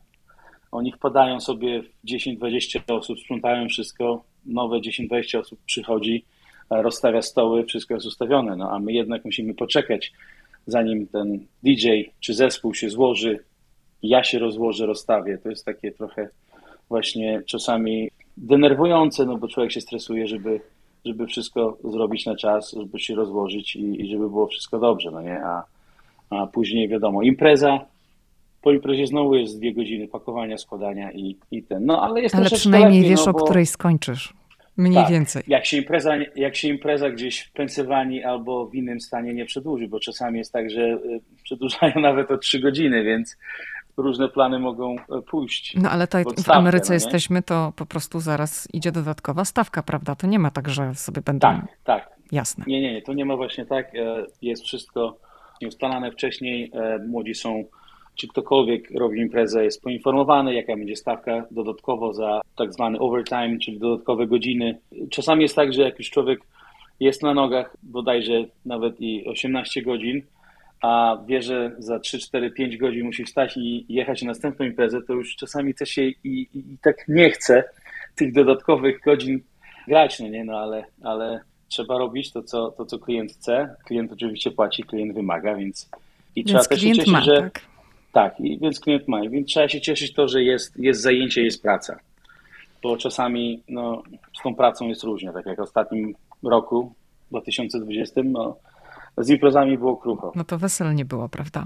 [0.71, 6.25] Oni wpadają sobie 10-20 osób, sprzątają wszystko, nowe 10-20 osób przychodzi,
[6.69, 10.13] rozstawia stoły, wszystko jest ustawione, no a my jednak musimy poczekać,
[10.67, 11.87] zanim ten DJ
[12.19, 13.39] czy zespół się złoży,
[14.03, 15.37] ja się rozłożę, rozstawię.
[15.37, 16.29] To jest takie trochę
[16.89, 20.61] właśnie czasami denerwujące, no bo człowiek się stresuje, żeby,
[21.05, 25.21] żeby wszystko zrobić na czas, żeby się rozłożyć i, i żeby było wszystko dobrze, no
[25.21, 25.45] nie?
[25.45, 25.63] A,
[26.29, 27.79] a później wiadomo, impreza,
[28.61, 31.85] po imprezie znowu jest dwie godziny pakowania, składania i, i ten.
[31.85, 33.39] No ale jest Ale przynajmniej lepiej, wiesz, no, bo...
[33.39, 34.33] o której skończysz.
[34.77, 35.43] Mniej tak, więcej.
[35.47, 39.87] Jak się, impreza, jak się impreza gdzieś w Pensylwanii albo w innym stanie nie przedłuży,
[39.87, 43.37] bo czasami jest tak, że y, przedłużają nawet o trzy godziny, więc
[43.97, 45.75] różne plany mogą e, pójść.
[45.75, 50.15] No ale tutaj w Ameryce no jesteśmy, to po prostu zaraz idzie dodatkowa stawka, prawda?
[50.15, 51.47] To nie ma tak, że sobie będą...
[51.47, 52.09] Tak, tak.
[52.31, 52.63] Jasne.
[52.67, 53.95] Nie, nie, nie, to nie ma właśnie tak.
[53.95, 55.17] E, jest wszystko
[55.67, 56.71] ustalane wcześniej.
[56.73, 57.63] E, młodzi są,
[58.17, 63.79] czy ktokolwiek robi imprezę, jest poinformowany, jaka będzie stawka dodatkowo za tak zwany overtime, czyli
[63.79, 64.79] dodatkowe godziny.
[65.09, 66.39] Czasami jest tak, że jak już człowiek
[66.99, 70.21] jest na nogach bodajże nawet i 18 godzin,
[70.81, 75.01] a wie, że za 3, 4, 5 godzin musi wstać i jechać na następną imprezę,
[75.01, 77.63] to już czasami też się i, i, i tak nie chce
[78.15, 79.39] tych dodatkowych godzin
[79.87, 83.75] grać, no nie, no ale, ale trzeba robić to co, to, co klient chce.
[83.85, 85.89] Klient oczywiście płaci, klient wymaga, więc
[86.35, 87.61] i więc trzeba też się cieszyć, ma, że tak,
[88.17, 91.61] tak i, więc klient ma, więc trzeba się cieszyć to, że jest, jest zajęcie, jest
[91.61, 91.99] praca.
[92.83, 94.03] Bo czasami no,
[94.39, 96.93] z tą pracą jest różnie, tak jak w ostatnim roku,
[97.31, 98.55] 2020, no,
[99.17, 100.31] z imprezami było krucho.
[100.35, 101.65] No to wesel nie było, prawda?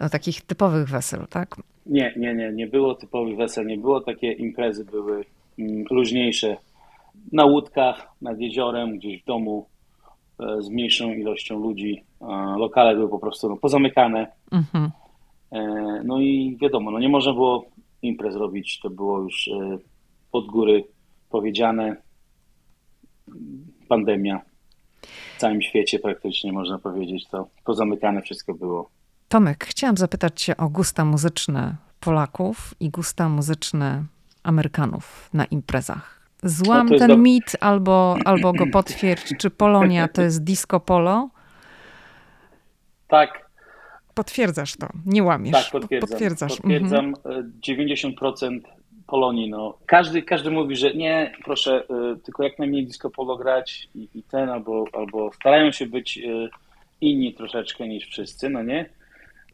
[0.00, 1.56] No, takich typowych wesel, tak?
[1.86, 4.00] Nie, nie, nie, nie było typowych wesel, nie było.
[4.00, 5.24] Takie imprezy były
[5.58, 6.56] mm, luźniejsze.
[7.32, 9.66] Na łódkach, nad jeziorem, gdzieś w domu
[10.40, 12.04] e, z mniejszą ilością ludzi.
[12.56, 14.26] Lokale były po prostu no, pozamykane.
[14.52, 14.90] Mhm.
[15.54, 15.60] E,
[16.04, 17.66] no i wiadomo, no nie można było
[18.02, 19.78] imprez robić, to było już e,
[20.30, 20.84] pod góry
[21.30, 21.96] powiedziane.
[23.88, 24.40] Pandemia
[25.36, 28.90] w całym świecie praktycznie można powiedzieć, to pozamykane wszystko było.
[29.28, 34.04] Tomek, chciałam zapytać Cię o gusta muzyczne Polaków i gusta muzyczne
[34.42, 36.28] Amerykanów na imprezach.
[36.42, 37.16] Złam no ten do...
[37.16, 39.34] mit albo, albo go potwierdź.
[39.38, 41.28] Czy Polonia to jest disco polo?
[43.08, 43.43] Tak.
[44.14, 45.52] Potwierdzasz to, nie łamiesz.
[45.52, 46.10] Tak, potwierdzam.
[46.10, 46.56] Potwierdzasz.
[46.56, 47.14] Potwierdzam.
[47.24, 47.52] Mhm.
[47.60, 48.60] 90%
[49.06, 49.50] Polonii.
[49.50, 49.78] No.
[49.86, 51.82] Każdy, każdy mówi, że nie, proszę,
[52.14, 56.18] y, tylko jak najmniej disco polo grać i, i, ten, albo, albo starają się być
[56.18, 56.48] y,
[57.00, 58.90] inni troszeczkę niż wszyscy, no nie?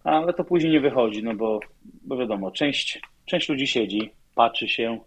[0.05, 1.61] Ale to później nie wychodzi, no bo,
[2.03, 4.99] bo wiadomo, część, część ludzi siedzi, patrzy się,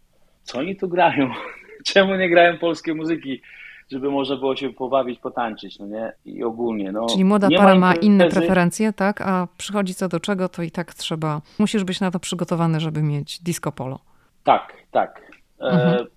[0.43, 1.31] co oni tu grają,
[1.91, 3.41] czemu nie grają polskie muzyki,
[3.91, 6.13] żeby można było się pobawić, potańczyć, no nie?
[6.25, 7.05] I ogólnie, no.
[7.05, 9.21] Czyli młoda para ma, inne preferencje, tak?
[9.21, 13.03] A przychodzi co do czego, to i tak trzeba, musisz być na to przygotowany, żeby
[13.03, 13.99] mieć disco polo.
[14.43, 15.31] Tak, tak.
[15.59, 16.07] E, mhm.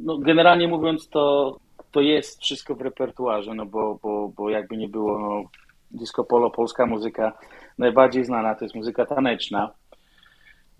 [0.00, 1.56] no, generalnie mówiąc, to,
[1.90, 5.42] to jest wszystko w repertuarze, no bo, bo, bo jakby nie było, no,
[5.90, 7.32] disco polo, polska muzyka
[7.78, 9.70] najbardziej znana to jest muzyka taneczna,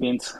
[0.00, 0.38] więc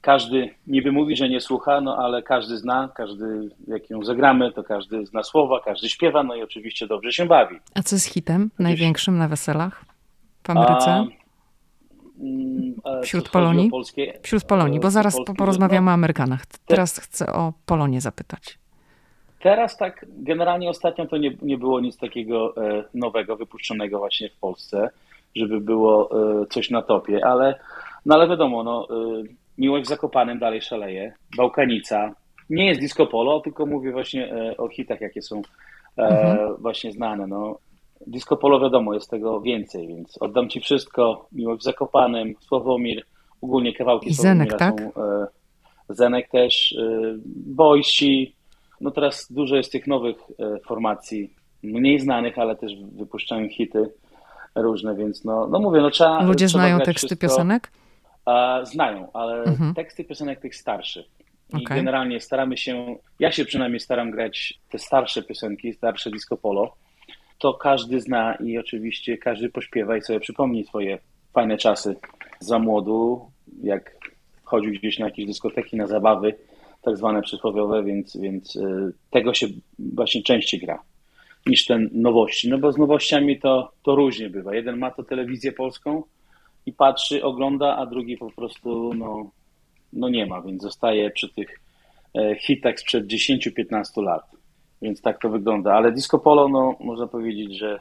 [0.00, 4.64] każdy niby mówi, że nie słucha, no ale każdy zna, każdy jak ją zagramy, to
[4.64, 7.56] każdy zna słowa, każdy śpiewa, no i oczywiście dobrze się bawi.
[7.74, 9.84] A co jest hitem największym na weselach
[10.42, 10.90] w Ameryce?
[10.90, 11.06] A,
[12.20, 13.70] Mm, Wśród Polonii?
[13.70, 16.42] Polskie, Wśród Polonii, bo zaraz Polski, porozmawiamy no, o Amerykanach.
[16.66, 18.58] Teraz chcę o Polonię zapytać.
[19.42, 24.36] Teraz tak, generalnie ostatnio to nie, nie było nic takiego e, nowego, wypuszczonego właśnie w
[24.36, 24.90] Polsce,
[25.36, 26.10] żeby było
[26.42, 27.60] e, coś na topie, ale,
[28.06, 29.22] no ale wiadomo, no, e,
[29.60, 32.14] Miłość w Zakopanem dalej szaleje, Bałkanica,
[32.50, 35.42] nie jest disco polo, tylko mówię właśnie o hitach, jakie są
[35.96, 36.56] mhm.
[36.58, 37.26] właśnie znane.
[37.26, 37.58] No.
[38.06, 41.28] Disco polo wiadomo, jest tego więcej, więc oddam Ci wszystko.
[41.32, 43.04] Miłość w Zakopanem, Sławomir,
[43.42, 44.80] ogólnie kawałki I Zenek, tak?
[44.80, 45.02] są.
[45.02, 45.26] E,
[45.88, 47.14] Zenek też, e,
[47.46, 48.34] Boysi.
[48.80, 53.90] No teraz dużo jest tych nowych e, formacji, mniej znanych, ale też wypuszczają hity
[54.54, 56.22] różne, więc no, no mówię, no trzeba...
[56.22, 57.26] Ludzie trzeba znają teksty wszystko.
[57.28, 57.70] piosenek?
[58.62, 59.74] Znają, ale mhm.
[59.74, 61.06] teksty piosenek tych starszych.
[61.52, 61.76] I okay.
[61.76, 66.76] generalnie staramy się, ja się przynajmniej staram grać te starsze piosenki, starsze disco polo,
[67.38, 70.98] to każdy zna i oczywiście każdy pośpiewa i sobie przypomni swoje
[71.32, 71.96] fajne czasy
[72.40, 73.30] za młodu,
[73.62, 73.96] jak
[74.44, 76.34] chodził gdzieś na jakieś dyskoteki, na zabawy
[76.82, 79.46] tak zwane przysłowiowe, więc, więc y, tego się
[79.78, 80.82] właśnie częściej gra.
[81.46, 82.48] niż ten nowości.
[82.48, 84.54] No bo z nowościami to, to różnie bywa.
[84.54, 86.02] Jeden ma to telewizję polską
[86.72, 89.30] patrzy, ogląda, a drugi po prostu no,
[89.92, 91.60] no nie ma, więc zostaje przy tych
[92.14, 94.22] e, hitach sprzed 10-15 lat.
[94.82, 95.74] Więc tak to wygląda.
[95.74, 97.80] Ale disco polo, no, można powiedzieć, że,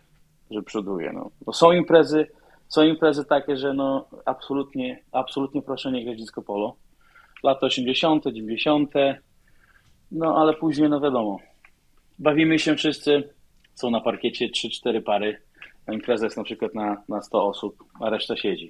[0.52, 1.14] że przoduje.
[1.14, 1.30] No.
[1.48, 2.28] no są imprezy,
[2.68, 6.76] są imprezy takie, że no, absolutnie, absolutnie proszę nie grać disco polo.
[7.44, 8.94] Lata 80., 90.,
[10.12, 11.40] no ale później, no wiadomo,
[12.20, 13.34] bawimy się wszyscy,
[13.74, 15.42] są na parkiecie 3-4 pary,
[15.94, 18.68] impreza jest na przykład na, na 100 osób, a reszta siedzi.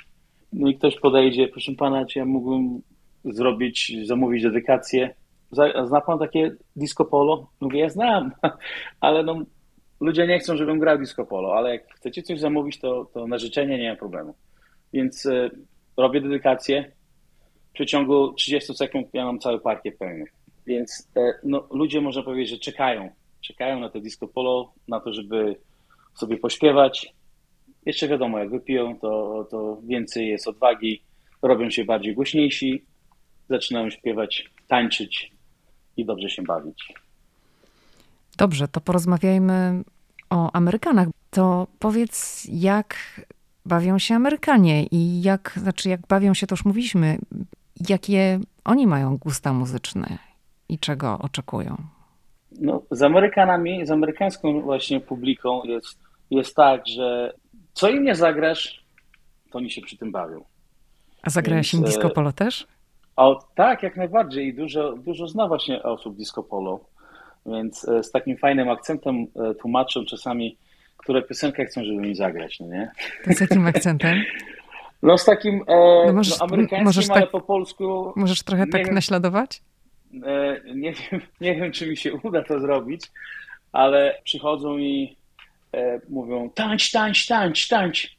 [0.53, 2.81] No i ktoś podejdzie, proszę pana, czy ja mógłbym
[3.25, 5.15] zrobić, zamówić dedykację.
[5.85, 7.49] Zna pan takie disco polo?
[7.59, 8.31] Mówię, ja znam,
[9.01, 9.41] ale no,
[9.99, 13.37] ludzie nie chcą, żebym grał disco polo, ale jak chcecie coś zamówić, to, to na
[13.37, 14.33] życzenie nie ma problemu.
[14.93, 15.51] Więc y,
[15.97, 16.91] robię dedykację.
[17.69, 20.25] W przeciągu 30 sekund ja mam cały parkiet pełny.
[20.65, 23.09] Więc y, no, ludzie, można powiedzieć, że czekają.
[23.41, 25.55] Czekają na to disco polo, na to, żeby
[26.19, 27.13] sobie pośpiewać.
[27.85, 31.01] Jeszcze wiadomo, jak wypiją, to, to więcej jest odwagi,
[31.41, 32.85] robią się bardziej głośniejsi,
[33.49, 35.31] zaczynają śpiewać, tańczyć
[35.97, 36.93] i dobrze się bawić.
[38.37, 39.83] Dobrze, to porozmawiajmy
[40.29, 41.07] o Amerykanach.
[41.31, 42.95] To powiedz, jak
[43.65, 47.17] bawią się Amerykanie i jak, znaczy jak bawią się, to już mówiliśmy,
[47.89, 50.17] jakie oni mają gusta muzyczne
[50.69, 51.77] i czego oczekują?
[52.51, 57.33] No, z Amerykanami, z amerykańską właśnie publiką jest, jest tak, że
[57.73, 58.83] co im nie zagrasz,
[59.51, 60.43] to oni się przy tym bawią.
[61.21, 62.67] A zagrałeś im disco e, polo też?
[63.15, 64.47] O, tak, jak najbardziej.
[64.47, 66.79] I dużo, dużo zna właśnie osób disco polo.
[67.45, 70.57] Więc e, z takim fajnym akcentem e, tłumaczą czasami,
[70.97, 72.91] które piosenkę chcą, żeby mi zagrać, no nie?
[73.25, 74.23] To z jakim akcentem?
[75.03, 78.13] No z takim e, no możesz, no, amerykańskim, możesz ale tak, po polsku.
[78.15, 79.61] Możesz trochę tak wiem, naśladować?
[80.25, 83.01] E, nie, wiem, nie wiem, czy mi się uda to zrobić,
[83.71, 85.15] ale przychodzą i
[86.09, 88.17] mówią tańcz, tańcz, tańcz, tańcz.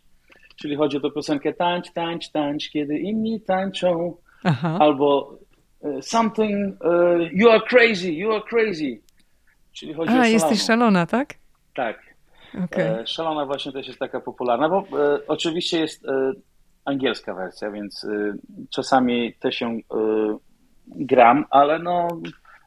[0.56, 4.16] Czyli chodzi o tę piosenkę tańcz, tańcz, tańcz, kiedy inni tańczą.
[4.44, 4.76] Aha.
[4.80, 5.38] Albo
[5.84, 9.00] e, something, uh, you are crazy, you are crazy.
[9.72, 11.34] Czyli chodzi A, o jesteś szalona, tak?
[11.74, 12.10] Tak.
[12.64, 13.06] Okay.
[13.06, 16.32] Szalona właśnie też jest taka popularna, bo e, oczywiście jest e,
[16.84, 18.34] angielska wersja, więc e,
[18.70, 19.78] czasami też się e,
[20.86, 22.08] gram, ale no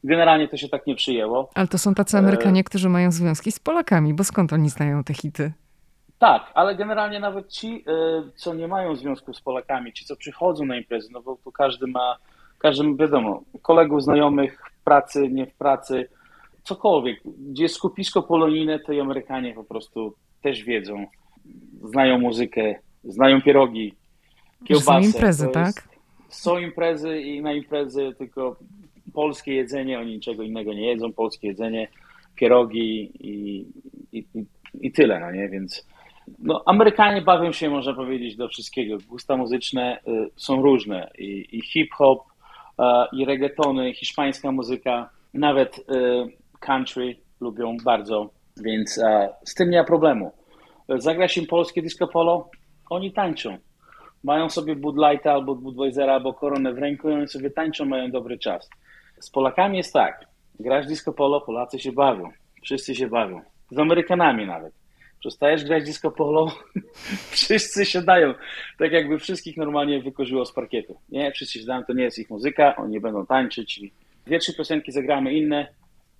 [0.04, 1.50] generalnie to się tak nie przyjęło.
[1.56, 5.14] Ale to są tacy Amerykanie, którzy mają związki z Polakami, bo skąd oni znają te
[5.14, 5.52] hity?
[6.20, 7.86] Tak, ale generalnie nawet ci,
[8.36, 11.88] co nie mają związku z Polakami, ci, co przychodzą na imprezy, no bo tu każdy
[11.88, 12.18] ma,
[12.60, 16.10] każdy ma, wiadomo, kolegów, znajomych w pracy, nie w pracy,
[16.64, 17.22] cokolwiek.
[17.26, 21.06] Gdzie jest skupisko polonijne, to i Amerykanie po prostu też wiedzą,
[21.84, 23.96] znają muzykę, znają pierogi,
[24.66, 24.86] kiełbasę.
[24.86, 25.88] Są imprezy, jest, tak?
[26.30, 28.56] Są imprezy i na imprezy tylko
[29.14, 31.88] polskie jedzenie, oni niczego innego nie jedzą, polskie jedzenie,
[32.36, 33.66] pierogi i,
[34.12, 34.26] i,
[34.82, 35.50] i, tyle, no nie?
[35.50, 35.88] Więc
[36.40, 38.98] no, Amerykanie bawią się, można powiedzieć, do wszystkiego.
[39.10, 42.20] Gusta muzyczne y, są różne i, i hip-hop,
[42.80, 42.84] y,
[43.18, 45.84] i reggaetony, hiszpańska muzyka, nawet y,
[46.60, 49.00] country lubią bardzo, więc
[49.44, 50.32] z tym nie ma problemu.
[50.90, 52.50] Zagra się polskie disco polo,
[52.90, 53.58] oni tańczą.
[54.24, 58.12] Mają sobie Bud Lighta albo Budweisera albo koronę w ręku i oni sobie tańczą, mają
[58.12, 58.70] dobry czas.
[59.24, 60.26] Z Polakami jest tak,
[60.60, 62.30] grasz disco polo, Polacy się bawią,
[62.64, 63.42] wszyscy się bawią.
[63.72, 64.74] Z Amerykanami nawet.
[65.20, 66.52] Przestajesz grać disco polo,
[67.32, 68.34] wszyscy się dają.
[68.80, 71.00] Tak jakby wszystkich normalnie wykorzyło z parkietu.
[71.10, 73.82] Nie, wszyscy się dają, to nie jest ich muzyka, oni będą tańczyć.
[74.26, 75.68] Dwie, trzy piosenki zagramy inne,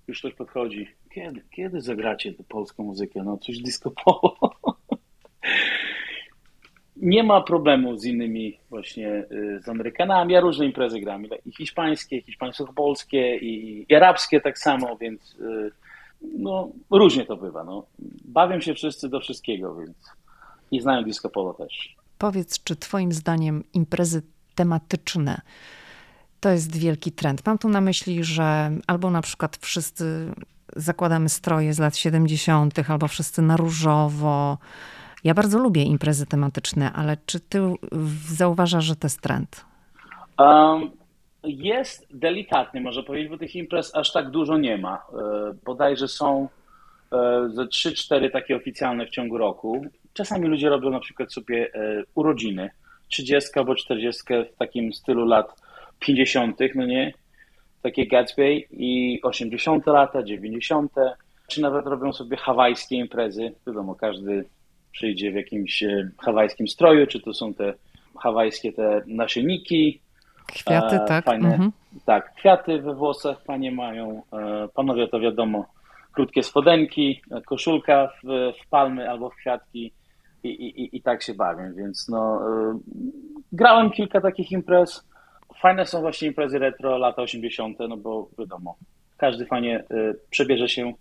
[0.08, 3.22] już ktoś podchodzi, kiedy, kiedy zagracie polską muzykę?
[3.22, 4.36] No coś disco polo.
[6.96, 10.32] Nie ma problemu z innymi właśnie y, z Amerykanami.
[10.32, 15.70] Ja różne imprezy gram, i hiszpańskie, hiszpańsko-polskie, i, i arabskie tak samo, więc y,
[16.38, 17.64] no, różnie to bywa.
[17.64, 17.86] No.
[18.24, 19.96] Bawią się wszyscy do wszystkiego, więc
[20.70, 21.96] i znają disco polo też.
[22.18, 24.22] Powiedz, czy twoim zdaniem imprezy
[24.54, 25.40] tematyczne
[26.40, 27.46] to jest wielki trend.
[27.46, 30.32] Mam tu na myśli, że albo na przykład wszyscy
[30.76, 34.58] zakładamy stroje z lat 70., albo wszyscy na różowo.
[35.24, 37.58] Ja bardzo lubię imprezy tematyczne, ale czy ty
[38.28, 39.64] zauważasz, że to jest trend?
[40.38, 40.90] Um,
[41.44, 44.94] jest delikatny, może powiedzieć, bo tych imprez aż tak dużo nie ma.
[44.96, 46.48] E, bodajże są
[47.12, 49.86] e, ze 3-4 takie oficjalne w ciągu roku.
[50.12, 52.70] Czasami ludzie robią na przykład sobie e, urodziny,
[53.08, 54.22] 30 albo 40
[54.54, 55.60] w takim stylu lat
[56.00, 57.12] 50., no nie?
[57.82, 59.86] Takie Gatsby i 80.
[59.86, 60.92] lata, 90.,
[61.48, 63.52] czy nawet robią sobie hawajskie imprezy.
[63.66, 64.44] Wiadomo, każdy
[64.94, 67.74] przyjdzie w jakimś e, hawajskim stroju, czy to są te
[68.18, 70.00] hawajskie te nasienniki.
[70.46, 71.24] Kwiaty, e, tak.
[71.24, 71.72] Fajne, mhm.
[72.04, 74.22] Tak, kwiaty we włosach panie mają.
[74.32, 75.66] E, panowie to wiadomo,
[76.12, 79.92] krótkie spodenki, koszulka w, w palmy albo w kwiatki
[80.44, 82.40] i, i, i tak się bawię, więc no,
[82.72, 82.74] y,
[83.52, 85.08] grałem kilka takich imprez.
[85.60, 88.76] Fajne są właśnie imprezy retro, lata 80., no bo wiadomo,
[89.16, 90.92] każdy fajnie y, przebierze się,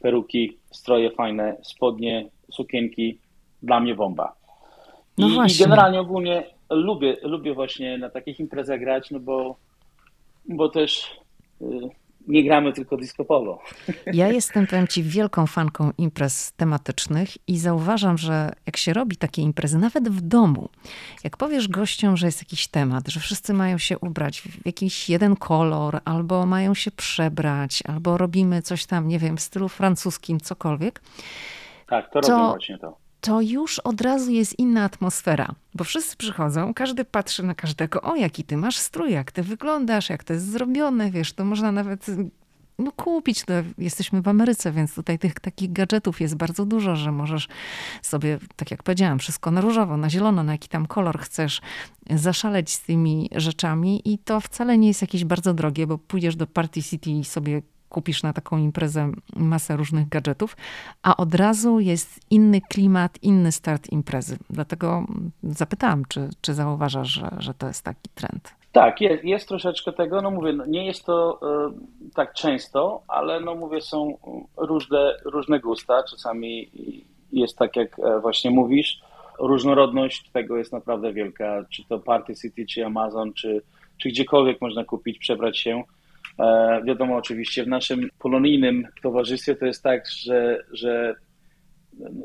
[0.00, 3.18] peruki, stroje fajne, spodnie, sukienki,
[3.62, 4.34] dla mnie bomba.
[5.16, 9.56] I, no i generalnie ogólnie lubię, lubię właśnie na takich imprezach grać, no bo,
[10.48, 11.10] bo też
[11.62, 11.64] y,
[12.28, 13.58] nie gramy tylko disco polo.
[14.12, 19.42] Ja jestem, powiem ci, wielką fanką imprez tematycznych i zauważam, że jak się robi takie
[19.42, 20.68] imprezy, nawet w domu,
[21.24, 25.36] jak powiesz gościom, że jest jakiś temat, że wszyscy mają się ubrać w jakiś jeden
[25.36, 31.02] kolor, albo mają się przebrać, albo robimy coś tam, nie wiem, w stylu francuskim, cokolwiek.
[31.88, 36.74] Tak, to, to właśnie to to już od razu jest inna atmosfera, bo wszyscy przychodzą,
[36.74, 40.50] każdy patrzy na każdego, o jaki ty masz strój, jak ty wyglądasz, jak to jest
[40.50, 42.06] zrobione, wiesz, to można nawet
[42.78, 43.44] no, kupić.
[43.78, 47.48] Jesteśmy w Ameryce, więc tutaj tych takich gadżetów jest bardzo dużo, że możesz
[48.02, 51.60] sobie, tak jak powiedziałam, wszystko na różowo, na zielono, na jaki tam kolor chcesz,
[52.10, 56.46] zaszaleć z tymi rzeczami i to wcale nie jest jakieś bardzo drogie, bo pójdziesz do
[56.46, 57.62] Party City i sobie
[57.92, 60.56] kupisz na taką imprezę masę różnych gadżetów,
[61.02, 64.36] a od razu jest inny klimat, inny start imprezy.
[64.50, 65.06] Dlatego
[65.42, 68.54] zapytałam, czy, czy zauważasz, że, że to jest taki trend?
[68.72, 70.22] Tak, jest, jest troszeczkę tego.
[70.22, 71.40] No mówię, no nie jest to
[72.08, 74.18] y, tak często, ale no mówię, są
[74.56, 76.02] różne, różne gusta.
[76.10, 76.70] Czasami
[77.32, 79.00] jest tak, jak e, właśnie mówisz.
[79.38, 81.64] Różnorodność tego jest naprawdę wielka.
[81.70, 83.62] Czy to Party City, czy Amazon, czy,
[83.98, 85.82] czy gdziekolwiek można kupić, przebrać się.
[86.38, 91.14] E, wiadomo, oczywiście w naszym polonijnym towarzystwie to jest tak, że, że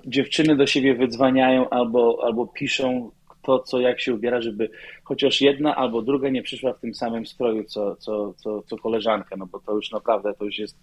[0.06, 3.12] dziewczyny do siebie wydzwaniają albo, albo piszą
[3.48, 4.70] to, co jak się ubiera, żeby
[5.04, 9.36] chociaż jedna albo druga nie przyszła w tym samym stroju, co, co, co, co koleżanka,
[9.38, 10.78] no bo to już naprawdę, to już jest,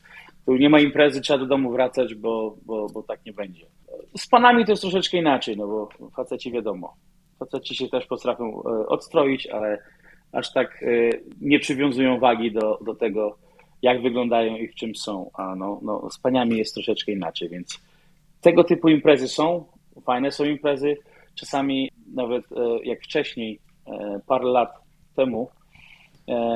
[0.46, 3.66] już nie ma imprezy, trzeba do domu wracać, bo, bo, bo tak nie będzie.
[4.16, 6.94] Z panami to jest troszeczkę inaczej, no bo faceci wiadomo,
[7.38, 9.78] faceci się też potrafią e, odstroić, ale
[10.34, 10.86] aż tak e,
[11.40, 13.38] nie przywiązują wagi do, do tego,
[13.82, 15.30] jak wyglądają i w czym są.
[15.34, 17.80] A no, no, z paniami jest troszeczkę inaczej, więc
[18.40, 19.64] tego typu imprezy są,
[20.06, 20.96] fajne są imprezy.
[21.34, 24.70] Czasami nawet e, jak wcześniej, e, parę lat
[25.16, 25.48] temu,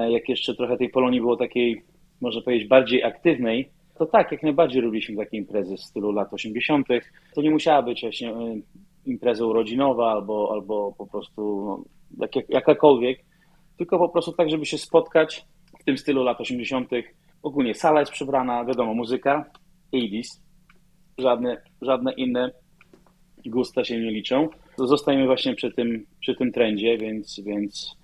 [0.08, 1.82] jak jeszcze trochę tej Polonii było takiej,
[2.20, 6.86] można powiedzieć, bardziej aktywnej, to tak, jak najbardziej robiliśmy takie imprezy w stylu lat 80.
[7.34, 8.34] To nie musiała być właśnie
[9.06, 11.64] impreza urodzinowa albo, albo po prostu
[12.16, 13.18] no, jak, jakakolwiek,
[13.78, 15.46] tylko po prostu tak, żeby się spotkać
[15.80, 16.90] w tym stylu lat 80.
[17.42, 19.50] Ogólnie sala jest przebrana, wiadomo, muzyka,
[19.92, 20.40] 80s,
[21.18, 22.50] żadne, żadne inne
[23.46, 24.48] gusta się nie liczą.
[24.76, 27.96] Zostajemy właśnie przy tym, przy tym trendzie, więc, więc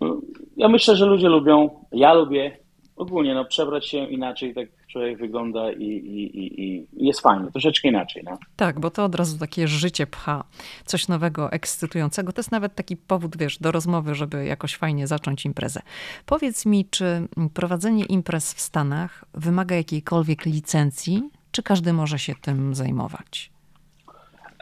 [0.00, 0.20] no,
[0.56, 2.56] ja myślę, że ludzie lubią, ja lubię
[2.96, 7.88] ogólnie no, przebrać się inaczej, tak człowiek wygląda i, i, i, i, jest fajnie, troszeczkę
[7.88, 8.22] inaczej.
[8.24, 8.38] No.
[8.56, 10.44] Tak, bo to od razu takie życie pcha,
[10.84, 12.32] coś nowego, ekscytującego.
[12.32, 15.80] To jest nawet taki powód, wiesz, do rozmowy, żeby jakoś fajnie zacząć imprezę.
[16.26, 22.74] Powiedz mi, czy prowadzenie imprez w Stanach wymaga jakiejkolwiek licencji, czy każdy może się tym
[22.74, 23.52] zajmować?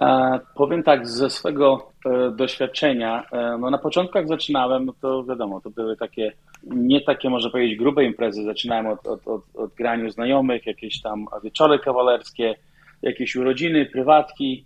[0.01, 5.25] E, powiem tak, ze swego e, doświadczenia, e, no na początku jak zaczynałem, no to
[5.25, 6.33] wiadomo, to były takie,
[6.65, 11.27] nie takie może powiedzieć grube imprezy, zaczynałem od, od, od, od grania znajomych, jakieś tam
[11.45, 12.55] wieczory kawalerskie,
[13.03, 14.65] jakieś urodziny, prywatki,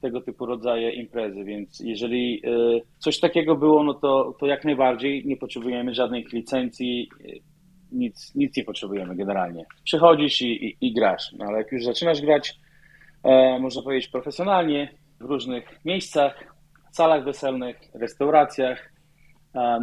[0.00, 2.42] tego typu rodzaje imprezy, więc jeżeli
[2.98, 7.08] coś takiego było, no to, to jak najbardziej nie potrzebujemy żadnych licencji,
[7.92, 9.66] nic, nic nie potrzebujemy generalnie.
[9.84, 12.58] Przychodzisz i, i, i grasz, no ale jak już zaczynasz grać,
[13.24, 14.88] e, można powiedzieć, profesjonalnie
[15.20, 16.54] w różnych miejscach,
[16.92, 18.92] salach weselnych, restauracjach.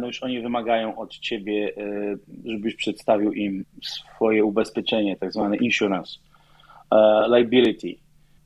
[0.00, 6.18] No już oni wymagają od ciebie, e, żebyś przedstawił im swoje ubezpieczenie, tak zwane insurance,
[6.90, 7.94] e, liability.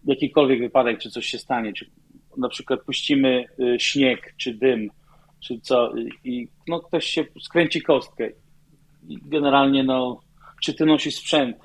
[0.05, 1.91] Jakikolwiek wypadek, czy coś się stanie, czy
[2.37, 4.91] na przykład puścimy e, śnieg, czy dym,
[5.41, 5.93] czy co,
[6.25, 8.29] i no, ktoś się skręci kostkę.
[9.09, 10.21] I generalnie, no,
[10.63, 11.57] czy ty nosisz sprzęt,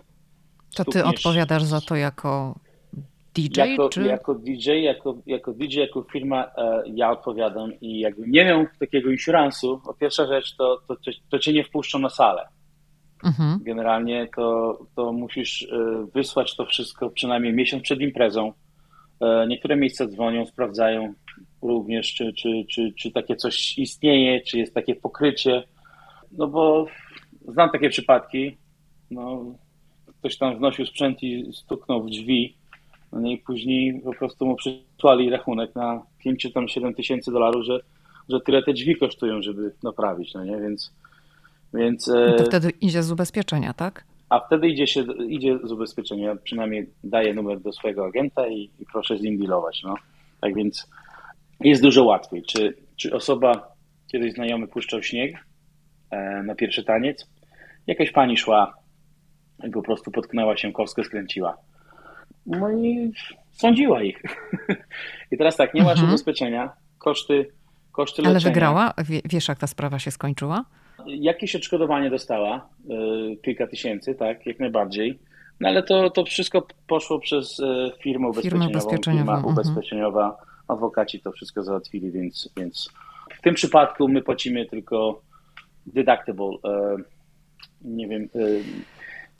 [0.76, 2.59] to ty odpowiadasz za to jako
[3.36, 3.59] DJ?
[3.59, 4.03] Jako, czy...
[4.03, 9.11] jako DJ, jako, jako DJ, jako firma e, ja odpowiadam i jakby nie miał takiego
[9.11, 12.47] insuransu, to pierwsza rzecz to, to, to, to cię nie wpuszczą na salę.
[13.23, 13.59] Mhm.
[13.63, 18.53] Generalnie to, to musisz e, wysłać to wszystko przynajmniej miesiąc przed imprezą.
[19.21, 21.13] E, niektóre miejsca dzwonią, sprawdzają
[21.61, 25.63] również, czy, czy, czy, czy takie coś istnieje, czy jest takie pokrycie.
[26.31, 26.86] No bo
[27.47, 28.57] znam takie przypadki.
[29.11, 29.45] No,
[30.19, 32.57] ktoś tam wnosił sprzęt i stuknął w drzwi
[33.16, 37.66] no i później po prostu mu przysłali rachunek na 5 czy tam 7 tysięcy dolarów,
[37.66, 37.80] że,
[38.30, 40.57] że tyle te drzwi kosztują, żeby naprawić, no nie?
[40.57, 40.93] Więc...
[41.74, 44.05] więc no to wtedy idzie z ubezpieczenia, tak?
[44.30, 48.86] a wtedy idzie, się, idzie z ubezpieczenia, przynajmniej daje numer do swojego agenta i, i
[48.91, 49.84] proszę z nim dealować.
[49.84, 49.95] No.
[50.41, 50.89] Tak więc
[51.59, 52.43] jest dużo łatwiej.
[52.43, 53.76] Czy, czy osoba,
[54.11, 55.45] kiedyś znajomy puszczał śnieg
[56.11, 57.28] e, na pierwszy taniec,
[57.88, 58.74] jakaś pani szła
[59.68, 61.57] i po prostu potknęła się, kostkę skręciła.
[62.45, 63.11] No i
[63.51, 64.21] sądziła ich.
[65.31, 66.09] I teraz tak, nie masz mhm.
[66.09, 67.51] ubezpieczenia, koszty,
[67.91, 68.53] koszty Ale leczenia.
[68.53, 68.93] wygrała?
[69.25, 70.65] Wiesz, jak ta sprawa się skończyła?
[71.05, 72.69] Jakieś odszkodowanie dostała,
[73.33, 75.19] y, kilka tysięcy, tak, jak najbardziej.
[75.59, 78.67] No ale to, to wszystko poszło przez y, firmę ubezpieczeniową.
[78.67, 79.35] Firma ubezpieczeniowa.
[79.35, 80.45] Firma ubezpieczeniowa, mhm.
[80.67, 82.89] adwokaci to wszystko załatwili, więc, więc
[83.37, 85.21] w tym przypadku my płacimy tylko
[85.85, 86.45] deductible.
[86.45, 87.03] Y,
[87.81, 88.29] nie wiem,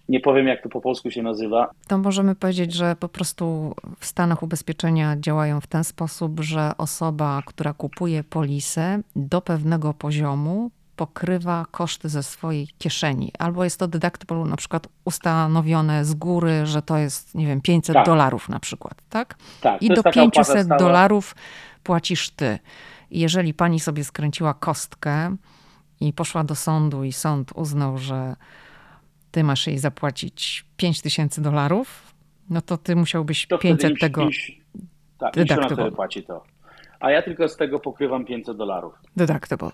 [0.10, 1.70] nie powiem, jak to po polsku się nazywa.
[1.88, 7.42] To możemy powiedzieć, że po prostu w Stanach ubezpieczenia działają w ten sposób, że osoba,
[7.46, 13.32] która kupuje polisę do pewnego poziomu pokrywa koszty ze swojej kieszeni.
[13.40, 17.94] Albo jest to deductible na przykład ustanowione z góry, że to jest, nie wiem, 500
[17.94, 18.06] tak.
[18.06, 19.36] dolarów na przykład, tak?
[19.62, 19.82] Tak.
[19.82, 21.36] I do 500 dolarów
[21.84, 22.60] płacisz ty.
[23.12, 25.36] Jeżeli pani sobie skręciła kostkę
[26.00, 28.36] i poszła do sądu i sąd uznał, że
[29.36, 32.14] ty masz jej zapłacić 5 tysięcy dolarów,
[32.50, 34.30] no to ty musiałbyś to 500 tego
[35.18, 35.92] tak, deductible.
[35.92, 36.44] płaci to.
[37.00, 38.94] A ja tylko z tego pokrywam 500 dolarów.
[39.18, 39.72] Deductible.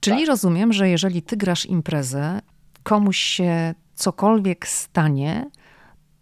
[0.00, 0.28] Czyli tak.
[0.28, 2.40] rozumiem, że jeżeli ty grasz imprezę,
[2.82, 5.50] komuś się cokolwiek stanie,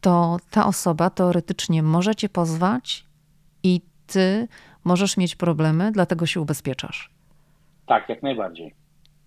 [0.00, 3.04] to ta osoba teoretycznie może cię pozwać
[3.62, 4.48] i ty
[4.84, 7.10] możesz mieć problemy, dlatego się ubezpieczasz.
[7.86, 8.74] Tak, jak najbardziej.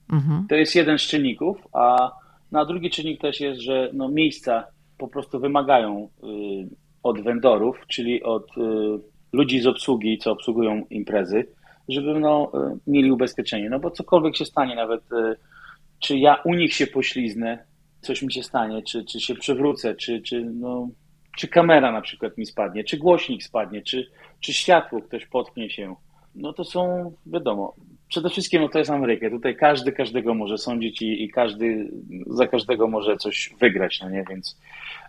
[0.09, 0.47] Mhm.
[0.47, 2.11] To jest jeden z czynników, a
[2.51, 4.67] no a drugi czynnik też jest, że no, miejsca
[4.97, 6.27] po prostu wymagają y,
[7.03, 8.61] od vendorów, czyli od y,
[9.33, 11.47] ludzi z obsługi, co obsługują imprezy,
[11.89, 13.69] żeby no, y, mieli ubezpieczenie.
[13.69, 15.01] No bo cokolwiek się stanie, nawet
[15.99, 17.65] czy ja u nich się pośliznę,
[18.01, 20.89] coś mi się stanie, czy, czy się przewrócę, czy, czy, no,
[21.37, 24.07] czy kamera na przykład mi spadnie, czy głośnik spadnie, czy,
[24.39, 25.95] czy światło ktoś potknie się.
[26.35, 27.73] No to są, wiadomo,
[28.07, 29.29] przede wszystkim no to jest Ameryka.
[29.29, 31.91] Tutaj każdy każdego może sądzić i, i każdy
[32.27, 34.25] za każdego może coś wygrać, no nie?
[34.29, 34.59] Więc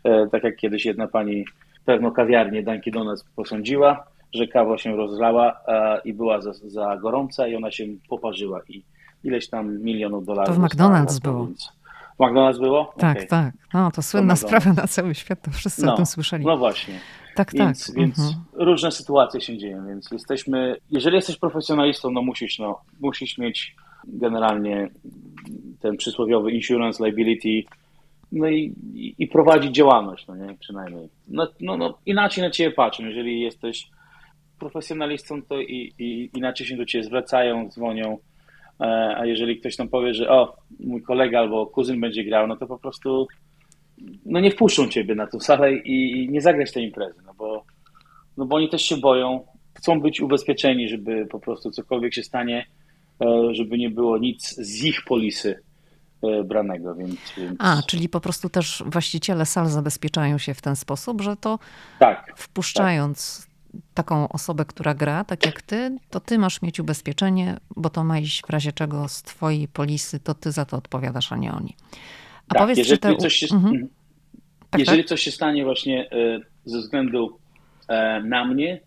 [0.05, 1.45] e, tak jak kiedyś jedna pani
[1.85, 7.49] pewno kawiarnię Dunkin Donuts posądziła, że kawa się rozlała e, i była za, za gorąca
[7.49, 8.83] i ona się poparzyła i
[9.25, 10.57] ileś tam milionów dolarów.
[10.57, 11.47] To w McDonald's było.
[11.47, 11.73] Więc...
[12.19, 12.95] W McDonald's było?
[12.99, 13.27] Tak, okay.
[13.27, 13.55] tak.
[13.75, 16.45] No, to słynna to sprawa na cały świat, to wszyscy no, o tym słyszeli.
[16.45, 16.95] No właśnie.
[17.39, 17.97] Tak, więc, tak.
[17.97, 18.45] Więc mhm.
[18.53, 24.91] różne sytuacje się dzieją, więc jesteśmy, jeżeli jesteś profesjonalistą, no musisz, no, musisz mieć generalnie
[25.81, 27.65] ten przysłowiowy insurance liability,
[28.33, 31.09] no i, i, i prowadzić działalność, no nie, przynajmniej.
[31.29, 33.89] No, no, no, inaczej na ciebie patrzą, jeżeli jesteś
[34.59, 38.19] profesjonalistą, to i, i inaczej się do ciebie zwracają, dzwonią,
[38.81, 38.85] e,
[39.19, 42.67] a jeżeli ktoś tam powie, że o, mój kolega albo kuzyn będzie grał, no to
[42.67, 43.29] po prostu
[44.27, 47.65] no nie wpuszczą ciebie na tę salę i nie zagrać tej imprezy, no bo,
[48.37, 49.41] no bo oni też się boją,
[49.75, 52.67] chcą być ubezpieczeni, żeby po prostu cokolwiek się stanie,
[53.21, 55.63] e, żeby nie było nic z ich polisy
[56.23, 57.57] e, branego, więc, więc...
[57.59, 61.59] A, czyli po prostu też właściciele sal zabezpieczają się w ten sposób, że to
[61.99, 63.81] tak, wpuszczając tak.
[63.95, 68.19] taką osobę, która gra, tak jak ty, to ty masz mieć ubezpieczenie, bo to ma
[68.19, 71.77] iść w razie czego z twojej polisy, to ty za to odpowiadasz, a nie oni.
[72.49, 73.17] A tak, powiedz, jeżeli, czy te...
[73.17, 73.75] coś się, mhm.
[73.75, 73.89] mhm.
[74.71, 75.09] tak, jeżeli tak?
[75.09, 77.39] coś się stanie właśnie e, ze względu
[77.89, 78.81] e, na mnie,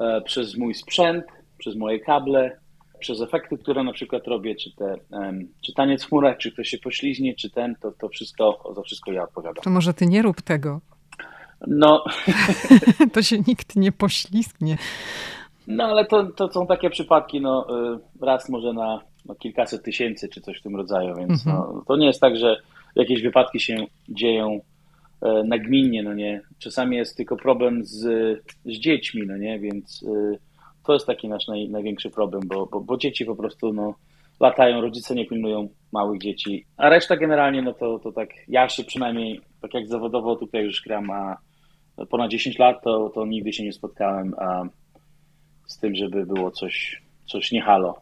[0.00, 1.24] e, przez mój sprzęt,
[1.58, 2.56] przez moje kable,
[2.98, 4.96] przez efekty, które na przykład robię, czy, te,
[5.60, 9.12] czy taniec w chmurach, czy ktoś się poślizgnie, czy ten, to, to wszystko, za wszystko
[9.12, 9.64] ja odpowiadam.
[9.64, 10.80] To może ty nie rób tego.
[11.66, 12.04] No.
[13.12, 14.78] to się nikt nie poślizgnie.
[15.66, 17.66] No ale to, to są takie przypadki, no
[18.20, 21.56] raz może na no, kilkaset tysięcy, czy coś w tym rodzaju, więc mhm.
[21.56, 22.56] no, to nie jest tak, że
[22.96, 23.76] jakieś wypadki się
[24.08, 24.60] dzieją
[25.22, 26.40] e, nagminnie, no nie.
[26.58, 28.00] Czasami jest tylko problem z,
[28.64, 30.36] z dziećmi, no nie, więc e,
[30.84, 33.94] to jest taki nasz naj, największy problem, bo, bo, bo, dzieci po prostu no,
[34.40, 38.84] latają, rodzice nie pilnują małych dzieci, a reszta generalnie, no to, to tak, ja się
[38.84, 41.36] przynajmniej, tak jak zawodowo tutaj już gram, a
[42.10, 44.64] ponad 10 lat, to, to nigdy się nie spotkałem a,
[45.66, 48.00] z tym, żeby było coś, coś nie halo.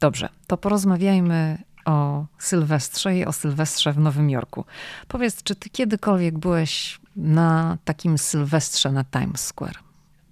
[0.00, 4.64] Dobrze, to porozmawiajmy o Sylwestrze i o Sylwestrze w Nowym Jorku.
[5.08, 9.76] Powiedz, czy ty kiedykolwiek byłeś na takim Sylwestrze na Times Square?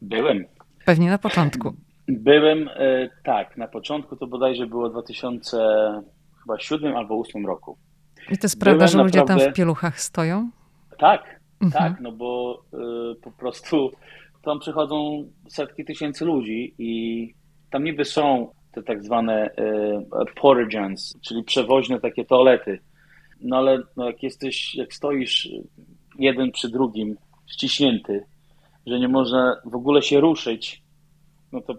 [0.02, 0.44] Byłem.
[0.84, 1.74] Pewnie na początku.
[2.08, 7.78] Byłem, e, tak, na początku to bodajże było 2007 albo 2008 roku.
[8.30, 9.44] I to jest prawda, że ludzie naprawdę...
[9.44, 10.50] tam w pieluchach stoją?
[10.98, 11.84] Tak, mhm.
[11.84, 13.90] tak, no bo y, po prostu
[14.42, 17.34] tam przychodzą setki tysięcy ludzi i
[17.70, 20.04] tam niby są te tak zwane e,
[20.40, 22.78] portagens, czyli przewoźne takie toalety.
[23.40, 25.48] no ale no jak jesteś, jak stoisz
[26.18, 27.16] jeden przy drugim,
[27.46, 28.24] ściśnięty,
[28.86, 30.82] że nie można w ogóle się ruszyć,
[31.52, 31.74] no to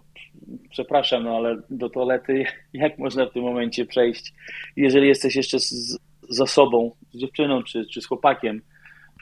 [0.69, 4.33] przepraszam, no ale do toalety jak można w tym momencie przejść,
[4.75, 8.61] jeżeli jesteś jeszcze z, z osobą, z dziewczyną czy, czy z chłopakiem,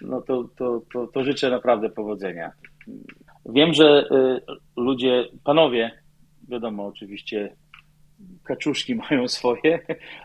[0.01, 2.51] no to, to, to, to życzę naprawdę powodzenia.
[3.45, 5.91] Wiem, że y, ludzie, panowie,
[6.47, 7.55] wiadomo, oczywiście
[8.43, 9.79] kaczuszki mają swoje.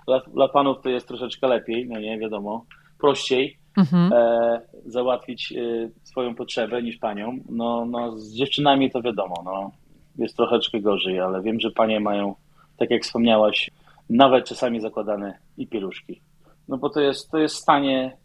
[0.07, 2.65] Dla, dla, panów to jest troszeczkę lepiej, no nie, wiadomo,
[2.99, 4.13] prościej mhm.
[4.13, 7.39] e, załatwić e, swoją potrzebę niż panią.
[7.49, 9.71] No, no, z dziewczynami to wiadomo, no,
[10.19, 12.35] jest troszeczkę gorzej, ale wiem, że panie mają,
[12.77, 13.71] tak jak wspomniałaś,
[14.11, 16.21] nawet czasami zakładane i pieluszki.
[16.69, 18.17] No bo to jest, to jest stanie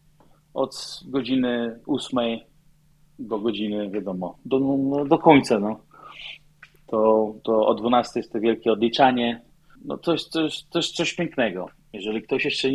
[0.53, 2.43] od godziny ósmej
[3.19, 5.79] do godziny, wiadomo, do, no, do końca, no.
[6.87, 9.41] To, to o 12 jest to wielkie odliczanie.
[9.85, 10.31] No to jest,
[10.69, 11.69] to jest coś pięknego.
[11.93, 12.71] Jeżeli ktoś jeszcze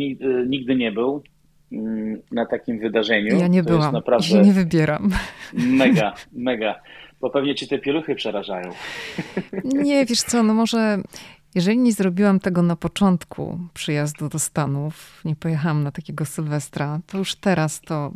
[0.47, 1.23] nigdy nie był
[1.71, 3.81] mm, na takim wydarzeniu, ja nie to byłam.
[3.81, 5.11] jest naprawdę ja nie wybieram.
[5.53, 6.75] Mega, mega.
[7.21, 8.71] Bo pewnie ci te pieluchy przerażają.
[9.63, 10.97] Nie, wiesz co, no może
[11.55, 17.17] jeżeli nie zrobiłam tego na początku przyjazdu do Stanów, nie pojechałam na takiego Sylwestra, to
[17.17, 18.11] już teraz to,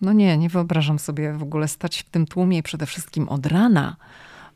[0.00, 3.96] no nie, nie wyobrażam sobie w ogóle stać w tym tłumie przede wszystkim od rana,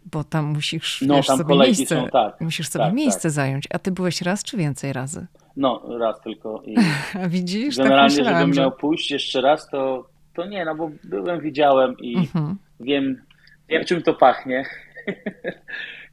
[0.05, 3.31] bo tam musisz no, wiesz, tam sobie miejsce, są, tak, musisz sobie tak, miejsce tak.
[3.31, 3.65] zająć.
[3.71, 5.27] A ty byłeś raz czy więcej razy?
[5.57, 6.63] No, raz tylko.
[6.67, 6.77] I
[7.25, 7.77] A widzisz?
[7.77, 11.97] Tak generalnie, tak żebym miał pójść jeszcze raz, to, to nie, no bo byłem, widziałem
[11.99, 12.57] i mhm.
[12.81, 13.23] wiem,
[13.69, 14.65] wiem czym to pachnie.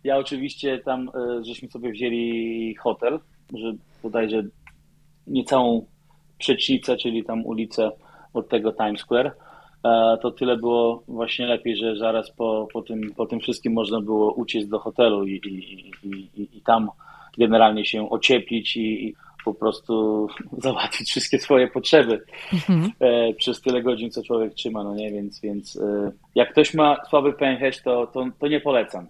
[0.04, 3.20] Ja oczywiście tam, e, żeśmy sobie wzięli hotel,
[3.54, 3.74] że
[4.04, 4.44] bodajże
[5.28, 5.86] niecałą
[6.38, 7.92] przecznicę, czyli tam ulicę
[8.34, 9.32] od tego Times Square,
[10.22, 14.34] to tyle było właśnie lepiej, że zaraz po, po, tym, po tym wszystkim można było
[14.34, 16.90] uciec do hotelu i, i, i, i tam
[17.38, 19.16] generalnie się ocieplić i,
[19.46, 20.28] po prostu
[20.64, 22.24] załatwić wszystkie swoje potrzeby
[22.54, 22.92] mhm.
[23.00, 25.80] E, przez tyle godzin, co człowiek trzyma, no nie, więc, więc
[26.36, 29.08] jak ktoś ma słaby pęcherz, to, to, to nie polecam.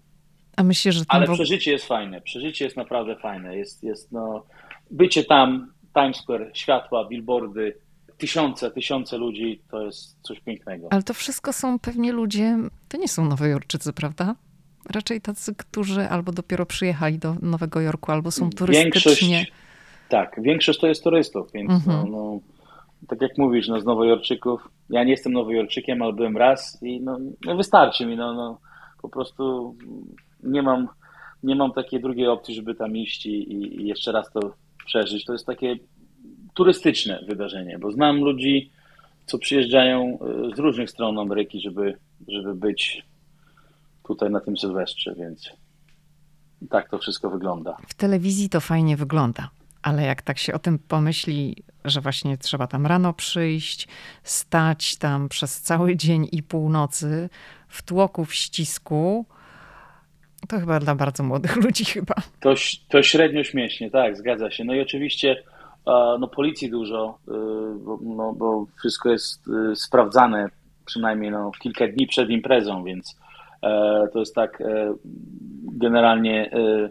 [0.57, 2.22] A myślę, że Ale przeżycie jest fajne.
[2.22, 3.57] Przeżycie jest naprawdę fajne.
[3.57, 4.45] Jest, jest no,
[4.91, 7.78] bycie tam, Times Square, światła, billboardy,
[8.20, 10.88] tysiące, tysiące ludzi, to jest coś pięknego.
[10.91, 12.57] Ale to wszystko są pewnie ludzie,
[12.89, 14.36] to nie są Nowojorczycy, prawda?
[14.89, 18.82] Raczej tacy, którzy albo dopiero przyjechali do Nowego Jorku, albo są turystycznie.
[18.84, 19.51] Większość,
[20.09, 21.97] tak, większość to jest turystów, więc mhm.
[21.97, 22.39] no, no,
[23.07, 27.20] tak jak mówisz, no, z Nowojorczyków, ja nie jestem Nowojorczykiem, ale byłem raz i no,
[27.45, 28.59] no wystarczy mi, no, no
[29.01, 29.76] po prostu
[30.43, 30.88] nie mam,
[31.43, 34.53] nie mam takiej drugiej opcji, żeby tam iść i, i jeszcze raz to
[34.86, 35.26] przeżyć.
[35.26, 35.76] To jest takie
[36.60, 38.72] turystyczne wydarzenie, bo znam ludzi,
[39.26, 40.20] co przyjeżdżają
[40.51, 41.97] e, z różnych stron Ameryki, żeby,
[42.28, 43.03] żeby być
[44.07, 45.49] tutaj na tym Sylwestrze, więc
[46.70, 47.78] tak to wszystko wygląda.
[47.88, 49.49] W telewizji to fajnie wygląda,
[49.82, 51.55] ale jak tak się o tym pomyśli,
[51.86, 53.88] że właśnie trzeba tam rano przyjść,
[54.24, 57.30] stać tam przez cały dzień i północy
[57.68, 59.26] w tłoku, w ścisku,
[60.47, 62.16] to chyba dla bardzo młodych ludzi chyba.
[62.39, 62.53] To,
[62.89, 64.64] to średnio śmiesznie, tak, zgadza się.
[64.64, 65.43] No i oczywiście
[66.20, 67.32] no, policji dużo, y,
[67.80, 70.50] bo, no, bo wszystko jest y, sprawdzane
[70.90, 73.20] przynajmniej no, kilka dni przed imprezą, więc
[73.64, 74.94] e, to jest tak e,
[75.64, 76.90] generalnie e,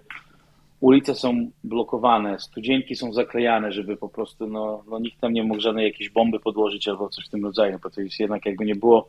[0.80, 5.60] ulice są blokowane, studzienki są zaklejane, żeby po prostu no, no, nikt tam nie mógł
[5.60, 8.76] żadnej jakiejś bomby podłożyć albo coś w tym rodzaju, bo to jest jednak jakby nie
[8.76, 9.08] było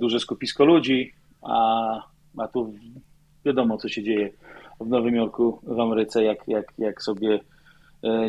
[0.00, 1.56] duże skupisko ludzi, a,
[2.38, 2.74] a tu
[3.44, 4.30] wiadomo, co się dzieje
[4.80, 7.40] w Nowym Jorku, w Ameryce, jak, jak, jak sobie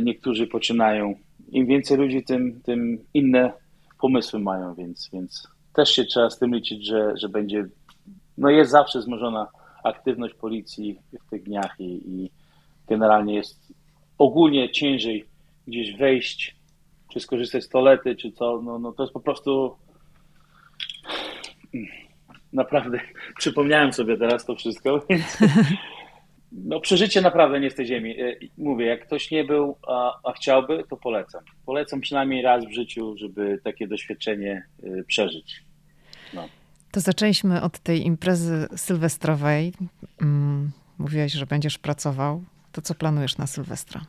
[0.02, 1.16] niektórzy poczynają.
[1.52, 3.54] Im więcej ludzi, tym, tym inne
[4.02, 7.66] pomysły mają, więc, więc też się trzeba z tym liczyć, że, że będzie,
[8.38, 9.48] no jest zawsze wzmożona
[9.84, 12.32] aktywność policji w tych dniach i, i
[12.88, 13.74] generalnie jest
[14.18, 15.26] ogólnie ciężej
[15.68, 16.56] gdzieś wejść,
[17.14, 19.76] czy skorzystać z toalety, czy co, no, no to jest po prostu
[22.54, 23.00] naprawdę
[23.38, 25.38] przypomniałem sobie teraz to wszystko, więc
[26.52, 28.22] no, przeżycie naprawdę nie z tej ziemi.
[28.22, 31.42] E, mówię, jak ktoś nie był, a, a, chciałby, to polecam.
[31.66, 35.64] Polecam przynajmniej raz w życiu, żeby takie doświadczenie e, przeżyć.
[36.34, 36.48] No.
[36.92, 39.74] To zaczęliśmy od tej imprezy sylwestrowej.
[40.22, 42.44] Mm, mówiłeś, że będziesz pracował.
[42.72, 44.02] To co planujesz na Sylwestra?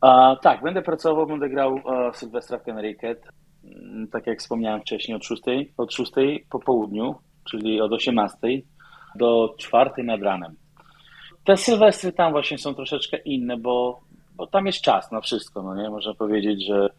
[0.00, 3.18] A, tak, będę pracował, będę grał a, Sylwestra w Connecticut.
[3.64, 5.42] Mm, tak jak wspomniałem wcześniej, od 6,
[5.76, 6.12] od 6
[6.50, 7.14] po południu
[7.50, 8.38] czyli od 18
[9.14, 10.56] do 4 nad ranem.
[11.48, 14.00] Te sylwestry tam właśnie są troszeczkę inne, bo,
[14.36, 15.90] bo tam jest czas na wszystko, no nie?
[15.90, 16.90] Można powiedzieć, że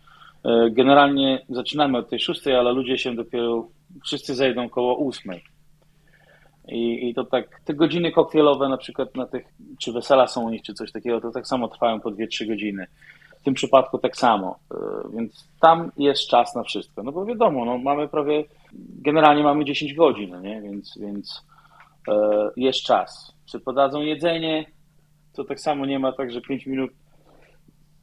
[0.43, 3.67] e, generalnie zaczynamy od tej 6, ale ludzie się dopiero,
[4.03, 5.35] wszyscy zejdą koło 8.
[6.67, 9.45] I, I to tak, te godziny koktajlowe na przykład na tych,
[9.79, 12.87] czy wesela są u nich, czy coś takiego, to tak samo trwają po 2-3 godziny.
[13.41, 14.75] w tym przypadku tak samo, e,
[15.13, 17.03] więc tam jest czas na wszystko.
[17.03, 18.43] No bo wiadomo, no mamy prawie,
[19.01, 20.61] generalnie mamy 10 godzin, no nie?
[20.61, 21.48] Więc, więc
[22.57, 23.33] jest czas.
[23.45, 24.65] Czy podadzą jedzenie,
[25.33, 26.91] to tak samo nie ma tak, że 5 minut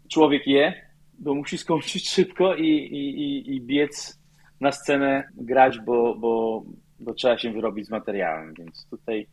[0.08, 0.74] człowiek je,
[1.18, 4.18] bo musi skończyć szybko i, i, i, i biec
[4.60, 6.62] na scenę, grać, bo, bo,
[7.00, 9.26] bo trzeba się wyrobić z materiałem, więc tutaj,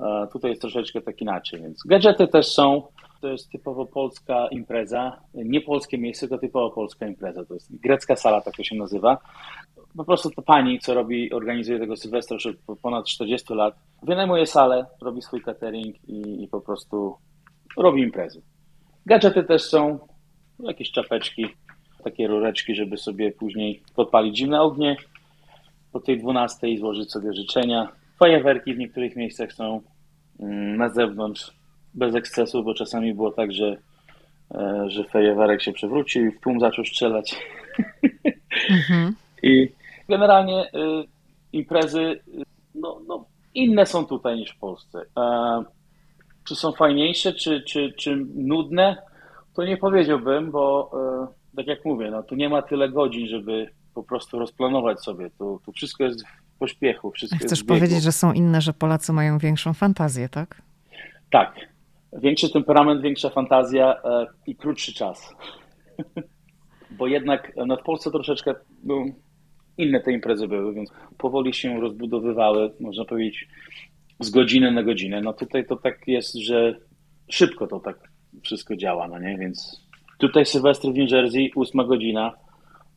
[0.00, 1.62] e, tutaj jest troszeczkę tak inaczej.
[1.62, 2.82] Więc gadżety też są,
[3.20, 8.16] to jest typowo polska impreza, nie polskie miejsce, to typowo polska impreza, to jest grecka
[8.16, 9.18] sala, tak to się nazywa.
[9.96, 12.48] Po prostu to pani, co robi, organizuje tego Sylwestra już
[12.82, 17.16] ponad 40 lat, wynajmuje salę, robi swój catering i, i po prostu
[17.76, 18.42] robi imprezy.
[19.06, 19.98] Gadżety też są,
[20.58, 21.46] jakieś czapeczki,
[22.04, 24.96] takie rureczki, żeby sobie później podpalić zimne ognie,
[25.92, 27.92] po tej 12 złożyć sobie życzenia.
[28.18, 29.80] Fajerwerki w niektórych miejscach są
[30.40, 31.52] mm, na zewnątrz,
[31.94, 33.76] bez ekscesu, bo czasami było tak, że,
[34.54, 37.36] e, że fajerwerek się przewrócił i w tłum zaczął strzelać.
[38.70, 39.14] Mhm.
[39.42, 39.68] I
[40.08, 40.68] generalnie y,
[41.52, 42.20] imprezy y,
[42.74, 43.24] no, no,
[43.54, 45.02] inne są tutaj niż w Polsce.
[45.18, 45.62] E,
[46.44, 48.96] czy są fajniejsze, czy, czy, czy nudne?
[49.54, 50.90] To nie powiedziałbym, bo
[51.32, 55.30] e, tak jak mówię, no tu nie ma tyle godzin, żeby po prostu rozplanować sobie.
[55.38, 57.10] Tu, tu wszystko jest w pośpiechu.
[57.10, 60.62] Wszystko Chcesz powiedzieć, że są inne, że Polacy mają większą fantazję, tak?
[61.30, 61.54] Tak.
[62.12, 65.34] Większy temperament, większa fantazja e, i krótszy czas.
[66.98, 69.04] Bo jednak no, w Polsce troszeczkę no,
[69.78, 73.48] inne te imprezy były, więc powoli się rozbudowywały, można powiedzieć,
[74.20, 75.20] z godziny na godzinę.
[75.20, 76.74] No tutaj to tak jest, że
[77.28, 78.10] szybko to tak
[78.42, 79.38] wszystko działa, no nie?
[79.38, 79.86] Więc
[80.18, 82.32] tutaj Sylwester w New Jersey, 8 godzina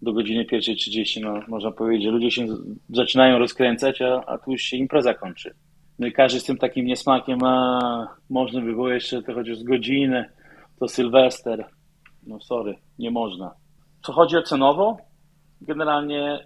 [0.02, 2.46] do godziny 1.30, no można powiedzieć, że ludzie się
[2.90, 5.54] zaczynają rozkręcać, a, a tu już się impreza kończy.
[6.00, 9.64] No i każdy z tym takim niesmakiem, a można by było jeszcze to chociaż z
[9.64, 10.26] godziny,
[10.80, 11.66] to Sylwester.
[12.28, 13.52] No sorry, nie można.
[14.06, 14.98] Co chodzi o cenowo,
[15.62, 16.40] generalnie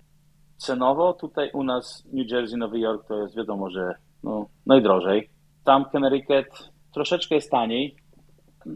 [0.58, 5.30] cenowo tutaj u nas New Jersey, Nowy Jork to jest wiadomo, że no, najdrożej.
[5.64, 7.96] Tam Connecticut troszeczkę jest taniej,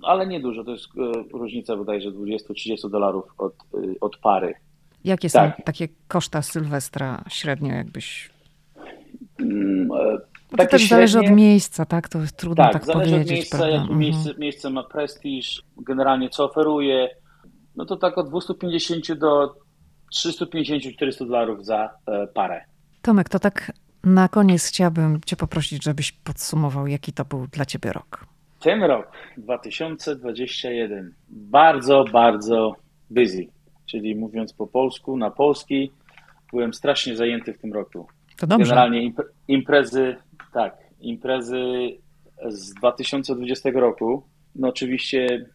[0.04, 0.64] ale niedużo.
[0.64, 4.54] To jest e, różnica bodajże 20-30 dolarów od, e, od pary.
[5.04, 5.56] Jakie tak.
[5.58, 8.30] są takie koszta Sylwestra średnio, jakbyś.
[9.40, 10.18] Mm, e,
[10.52, 10.88] Bo to też średnie...
[10.88, 12.10] zależy od miejsca, tak?
[12.10, 13.32] To jest trudno tak, tak zależy powiedzieć.
[13.32, 13.74] Od miejsca, prawda?
[13.74, 14.00] jak mhm.
[14.00, 17.10] miejsce, miejsce ma prestiż, generalnie co oferuje.
[17.76, 19.56] No to tak od 250 do
[20.12, 21.90] 350-400 dolarów za
[22.34, 22.62] parę.
[23.02, 23.72] Tomek, to tak
[24.04, 28.26] na koniec chciałabym Cię poprosić, żebyś podsumował, jaki to był dla Ciebie rok.
[28.60, 32.76] Ten rok, 2021, bardzo, bardzo
[33.10, 33.48] busy.
[33.86, 35.92] Czyli mówiąc po polsku, na polski,
[36.52, 38.08] byłem strasznie zajęty w tym roku.
[38.38, 38.66] To dobrze.
[38.66, 39.12] Generalnie
[39.48, 40.16] imprezy,
[40.54, 41.64] tak, imprezy
[42.50, 44.24] z 2020 roku,
[44.56, 45.46] no oczywiście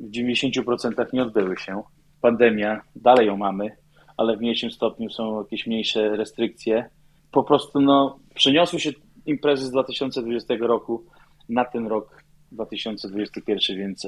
[0.00, 1.82] w 90% nie odbyły się.
[2.20, 3.76] Pandemia, dalej ją mamy,
[4.16, 6.90] ale w mniejszym stopniu są jakieś mniejsze restrykcje
[7.36, 8.90] po prostu no, przeniosły się
[9.26, 11.04] imprezy z 2020 roku
[11.48, 14.06] na ten rok 2021, więc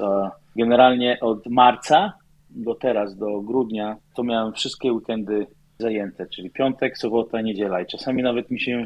[0.55, 2.13] generalnie od marca
[2.49, 5.47] do teraz, do grudnia, to miałem wszystkie weekendy
[5.79, 8.85] zajęte, czyli piątek, sobota, niedziela i czasami nawet mi się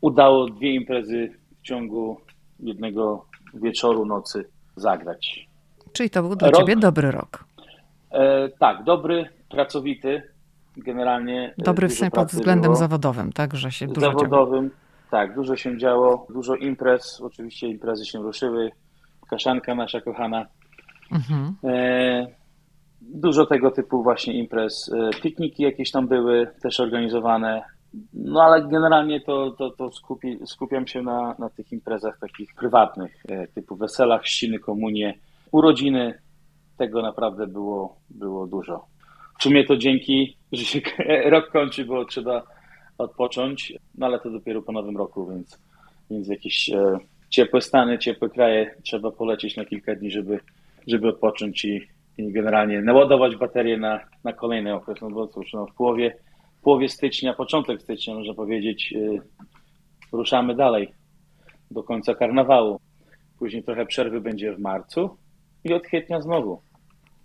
[0.00, 2.20] udało dwie imprezy w ciągu
[2.60, 4.44] jednego wieczoru, nocy
[4.76, 5.48] zagrać.
[5.92, 7.44] Czyli to był dla rok, Ciebie dobry rok.
[8.10, 10.22] E, tak, dobry, pracowity,
[10.76, 11.54] generalnie.
[11.58, 12.76] E, Dobry w pod względem było.
[12.76, 14.80] zawodowym, tak, że się dużo Zawodowym, działo.
[15.10, 18.70] tak, dużo się działo, dużo imprez, oczywiście imprezy się ruszyły,
[19.30, 20.46] kaszanka nasza kochana.
[21.12, 21.54] Mhm.
[21.64, 22.26] E,
[23.00, 27.62] dużo tego typu właśnie imprez, e, pikniki jakieś tam były też organizowane,
[28.14, 33.22] no ale generalnie to, to, to skupi, skupiam się na, na tych imprezach takich prywatnych,
[33.28, 35.18] e, typu weselach, ściny, komunie,
[35.52, 36.18] urodziny,
[36.76, 38.86] tego naprawdę było, było dużo.
[39.38, 40.80] W sumie to dzięki, że się
[41.30, 42.42] rok kończy, bo trzeba
[42.98, 45.58] odpocząć, no ale to dopiero po nowym roku, więc,
[46.10, 46.98] więc jakieś e,
[47.30, 50.40] ciepłe stany, ciepłe kraje trzeba polecieć na kilka dni, żeby,
[50.86, 51.88] żeby odpocząć i,
[52.18, 56.16] i generalnie naładować baterię na, na kolejny okres, no bo cóż, no w połowie,
[56.60, 59.18] w połowie stycznia, początek stycznia można powiedzieć, e,
[60.12, 60.88] ruszamy dalej
[61.70, 62.80] do końca karnawału.
[63.38, 65.16] Później trochę przerwy będzie w marcu
[65.64, 66.62] i od kwietnia znowu.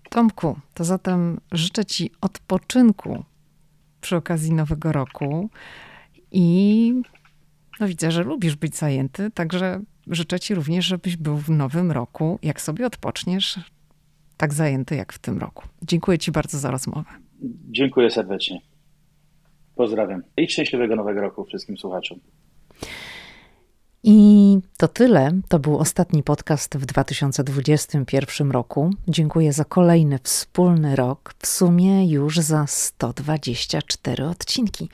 [0.09, 3.23] Tomku, to zatem życzę Ci odpoczynku
[4.01, 5.49] przy okazji Nowego Roku
[6.31, 6.93] i
[7.79, 12.39] no widzę, że lubisz być zajęty, także życzę Ci również, żebyś był w Nowym Roku,
[12.43, 13.59] jak sobie odpoczniesz,
[14.37, 15.63] tak zajęty jak w tym roku.
[15.81, 17.09] Dziękuję Ci bardzo za rozmowę.
[17.71, 18.61] Dziękuję serdecznie.
[19.75, 22.19] Pozdrawiam i szczęśliwego Nowego Roku wszystkim słuchaczom.
[24.03, 25.31] I To tyle.
[25.47, 28.89] To był ostatni podcast w 2021 roku.
[29.07, 34.89] Dziękuję za kolejny wspólny rok, w sumie już za 124 odcinki.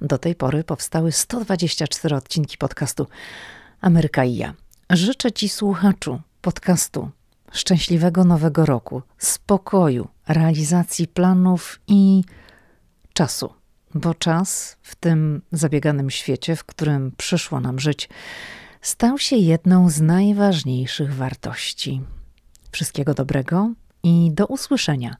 [0.00, 3.06] Do tej pory powstały 124 odcinki podcastu
[3.80, 4.54] Ameryka i ja.
[4.90, 7.10] Życzę Ci, słuchaczu podcastu,
[7.52, 12.24] szczęśliwego nowego roku, spokoju, realizacji planów i
[13.12, 13.59] czasu.
[13.94, 18.08] Bo czas w tym zabieganym świecie, w którym przyszło nam żyć,
[18.82, 22.00] stał się jedną z najważniejszych wartości.
[22.72, 23.72] Wszystkiego dobrego
[24.02, 25.16] i do usłyszenia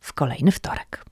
[0.00, 1.11] w kolejny wtorek.